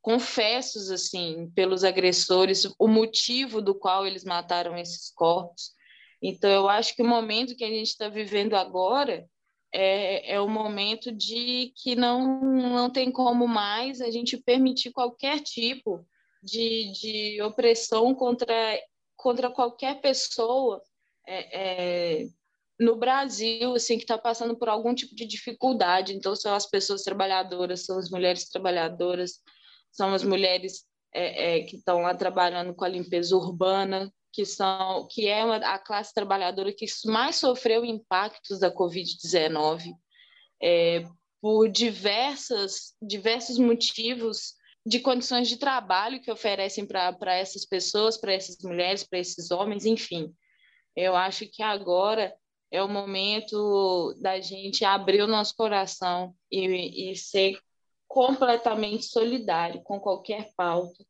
confessos 0.00 0.90
assim 0.90 1.50
pelos 1.54 1.84
agressores, 1.84 2.64
o 2.78 2.88
motivo 2.88 3.60
do 3.60 3.74
qual 3.74 4.06
eles 4.06 4.24
mataram 4.24 4.76
esses 4.78 5.10
corpos. 5.10 5.72
Então, 6.22 6.50
eu 6.50 6.68
acho 6.68 6.94
que 6.94 7.02
o 7.02 7.08
momento 7.08 7.54
que 7.54 7.64
a 7.64 7.68
gente 7.68 7.88
está 7.88 8.08
vivendo 8.08 8.54
agora 8.54 9.28
é, 9.72 10.34
é 10.34 10.40
momento 10.48 11.12
de 11.12 11.72
que 11.76 11.94
não, 11.94 12.40
não 12.40 12.90
tem 12.90 13.10
como 13.10 13.46
mais 13.46 14.00
a 14.00 14.10
gente 14.10 14.36
permitir 14.36 14.90
qualquer 14.90 15.40
tipo 15.40 16.06
de, 16.42 16.92
de 16.92 17.42
opressão 17.42 18.14
contra, 18.14 18.80
contra 19.16 19.50
qualquer 19.50 20.00
pessoa 20.00 20.80
é, 21.26 22.22
é, 22.22 22.28
no 22.78 22.96
Brasil, 22.96 23.74
assim, 23.74 23.96
que 23.96 24.04
está 24.04 24.18
passando 24.18 24.56
por 24.56 24.68
algum 24.68 24.94
tipo 24.94 25.14
de 25.14 25.26
dificuldade. 25.26 26.14
Então, 26.14 26.36
são 26.36 26.54
as 26.54 26.66
pessoas 26.66 27.02
trabalhadoras, 27.02 27.84
são 27.84 27.98
as 27.98 28.10
mulheres 28.10 28.48
trabalhadoras, 28.48 29.40
são 29.90 30.12
as 30.12 30.22
mulheres 30.22 30.84
é, 31.14 31.58
é, 31.58 31.62
que 31.62 31.76
estão 31.76 32.02
lá 32.02 32.14
trabalhando 32.14 32.74
com 32.74 32.84
a 32.84 32.88
limpeza 32.88 33.34
urbana, 33.34 34.12
que 34.32 34.44
são 34.44 35.08
que 35.10 35.26
é 35.26 35.42
uma, 35.42 35.56
a 35.56 35.78
classe 35.78 36.12
trabalhadora 36.12 36.70
que 36.70 36.84
mais 37.06 37.36
sofreu 37.36 37.84
impactos 37.84 38.58
da 38.58 38.70
Covid-19 38.70 39.94
é, 40.62 41.06
por 41.40 41.68
diversas, 41.68 42.94
diversos 43.00 43.58
motivos 43.58 44.54
de 44.84 45.00
condições 45.00 45.48
de 45.48 45.56
trabalho 45.56 46.20
que 46.20 46.30
oferecem 46.30 46.86
para 46.86 47.34
essas 47.34 47.64
pessoas, 47.64 48.18
para 48.18 48.34
essas 48.34 48.58
mulheres, 48.62 49.02
para 49.02 49.18
esses 49.18 49.50
homens, 49.50 49.86
enfim. 49.86 50.32
Eu 50.94 51.16
acho 51.16 51.46
que 51.48 51.62
agora 51.62 52.32
é 52.70 52.82
o 52.82 52.88
momento 52.88 54.14
da 54.20 54.40
gente 54.40 54.84
abrir 54.84 55.22
o 55.22 55.26
nosso 55.26 55.54
coração 55.56 56.34
e, 56.50 57.12
e 57.12 57.16
ser 57.16 57.58
completamente 58.08 59.06
solidário 59.06 59.82
com 59.82 60.00
qualquer 60.00 60.50
pauta 60.56 61.04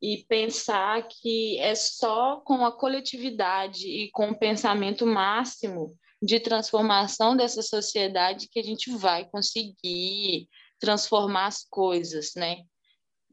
e 0.00 0.24
pensar 0.28 1.06
que 1.08 1.58
é 1.58 1.74
só 1.74 2.40
com 2.40 2.64
a 2.64 2.72
coletividade 2.72 3.88
e 3.88 4.10
com 4.10 4.30
o 4.30 4.38
pensamento 4.38 5.06
máximo 5.06 5.96
de 6.22 6.40
transformação 6.40 7.36
dessa 7.36 7.62
sociedade 7.62 8.48
que 8.48 8.58
a 8.58 8.62
gente 8.62 8.90
vai 8.96 9.28
conseguir 9.28 10.48
transformar 10.78 11.46
as 11.46 11.64
coisas, 11.68 12.32
né? 12.34 12.62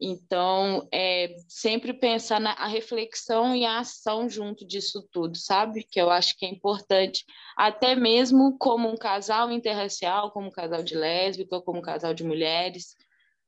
Então, 0.00 0.88
é 0.92 1.36
sempre 1.48 1.92
pensar 1.94 2.40
na 2.40 2.66
reflexão 2.66 3.54
e 3.54 3.64
a 3.64 3.78
ação 3.78 4.28
junto 4.28 4.66
disso 4.66 5.06
tudo, 5.12 5.36
sabe? 5.38 5.84
Que 5.84 6.00
eu 6.00 6.10
acho 6.10 6.36
que 6.36 6.44
é 6.44 6.48
importante, 6.48 7.24
até 7.56 7.94
mesmo 7.94 8.58
como 8.58 8.88
um 8.88 8.96
casal 8.96 9.50
interracial, 9.52 10.32
como 10.32 10.48
um 10.48 10.52
casal 10.52 10.82
de 10.82 10.96
lésbica, 10.96 11.60
como 11.60 11.78
um 11.78 11.82
casal 11.82 12.12
de 12.12 12.24
mulheres, 12.24 12.96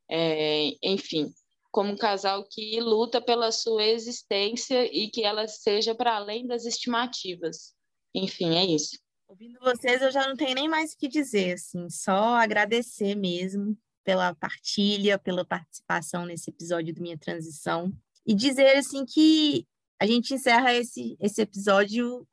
é, 0.09 0.71
enfim, 0.83 1.33
como 1.73 1.93
um 1.93 1.97
casal 1.97 2.47
que 2.49 2.81
luta 2.81 3.21
pela 3.21 3.51
sua 3.51 3.85
existência 3.85 4.85
e 4.85 5.11
que 5.11 5.25
ela 5.25 5.49
seja 5.49 5.95
para 5.95 6.15
além 6.15 6.47
das 6.47 6.65
estimativas. 6.65 7.75
Enfim, 8.15 8.57
é 8.57 8.65
isso. 8.65 8.99
Ouvindo 9.29 9.59
vocês, 9.59 10.01
eu 10.01 10.13
já 10.13 10.29
não 10.29 10.37
tenho 10.37 10.55
nem 10.55 10.69
mais 10.69 10.93
o 10.93 10.97
que 10.97 11.09
dizer, 11.09 11.55
assim, 11.55 11.91
só 11.91 12.37
agradecer 12.37 13.17
mesmo 13.17 13.77
pela 14.07 14.33
partilha, 14.37 15.19
pela 15.19 15.45
participação 15.45 16.25
nesse 16.25 16.49
episódio 16.49 16.95
do 16.95 17.03
Minha 17.03 17.19
Transição. 17.19 17.93
E 18.25 18.33
dizer, 18.37 18.77
assim, 18.77 19.05
que 19.05 19.67
a 20.01 20.07
gente 20.07 20.33
encerra 20.33 20.73
esse, 20.73 21.17
esse 21.21 21.43
episódio 21.43 22.25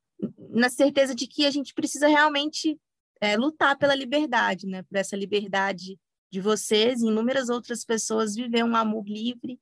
na 0.52 0.70
certeza 0.70 1.16
de 1.16 1.26
que 1.26 1.48
a 1.48 1.52
gente 1.52 1.74
precisa 1.74 2.08
realmente 2.08 2.80
é, 3.20 3.36
lutar 3.36 3.76
pela 3.76 3.96
liberdade, 3.96 4.68
né? 4.68 4.84
Por 4.84 4.96
essa 4.98 5.18
liberdade 5.18 6.00
de 6.32 6.40
vocês 6.40 7.02
e 7.02 7.08
inúmeras 7.08 7.50
outras 7.50 7.84
pessoas 7.84 8.36
viver 8.36 8.64
um 8.64 8.76
amor 8.76 9.06
livre, 9.08 9.60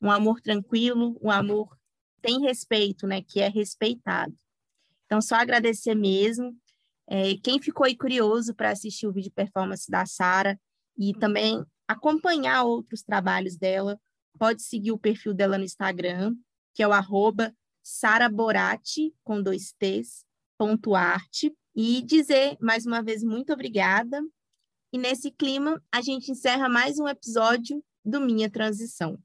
um 0.00 0.10
amor 0.10 0.40
tranquilo, 0.40 1.18
um 1.22 1.30
amor 1.30 1.76
tem 2.22 2.40
respeito, 2.40 3.06
né? 3.06 3.20
Que 3.20 3.40
é 3.40 3.48
respeitado. 3.48 4.34
Então, 5.04 5.20
só 5.20 5.34
agradecer 5.34 5.94
mesmo. 5.94 6.56
É, 7.06 7.36
quem 7.42 7.60
ficou 7.60 7.84
aí 7.84 7.94
curioso 7.94 8.54
para 8.54 8.70
assistir 8.70 9.06
o 9.06 9.12
vídeo 9.12 9.32
performance 9.32 9.90
da 9.90 10.06
Sara, 10.06 10.58
e 11.00 11.14
também 11.14 11.64
acompanhar 11.88 12.62
outros 12.62 13.02
trabalhos 13.02 13.56
dela, 13.56 13.98
pode 14.38 14.62
seguir 14.62 14.92
o 14.92 14.98
perfil 14.98 15.32
dela 15.32 15.56
no 15.56 15.64
Instagram, 15.64 16.36
que 16.74 16.82
é 16.82 16.86
o 16.86 16.92
arroba 16.92 17.54
saraborati, 17.82 19.14
com 19.24 19.42
dois 19.42 19.72
T's, 19.72 20.26
ponto 20.58 20.94
arte, 20.94 21.52
e 21.74 22.02
dizer 22.02 22.56
mais 22.60 22.84
uma 22.84 23.02
vez 23.02 23.24
muito 23.24 23.52
obrigada. 23.52 24.22
E 24.92 24.98
nesse 24.98 25.30
clima, 25.30 25.82
a 25.90 26.02
gente 26.02 26.30
encerra 26.30 26.68
mais 26.68 26.98
um 26.98 27.08
episódio 27.08 27.82
do 28.04 28.20
Minha 28.20 28.50
Transição. 28.50 29.18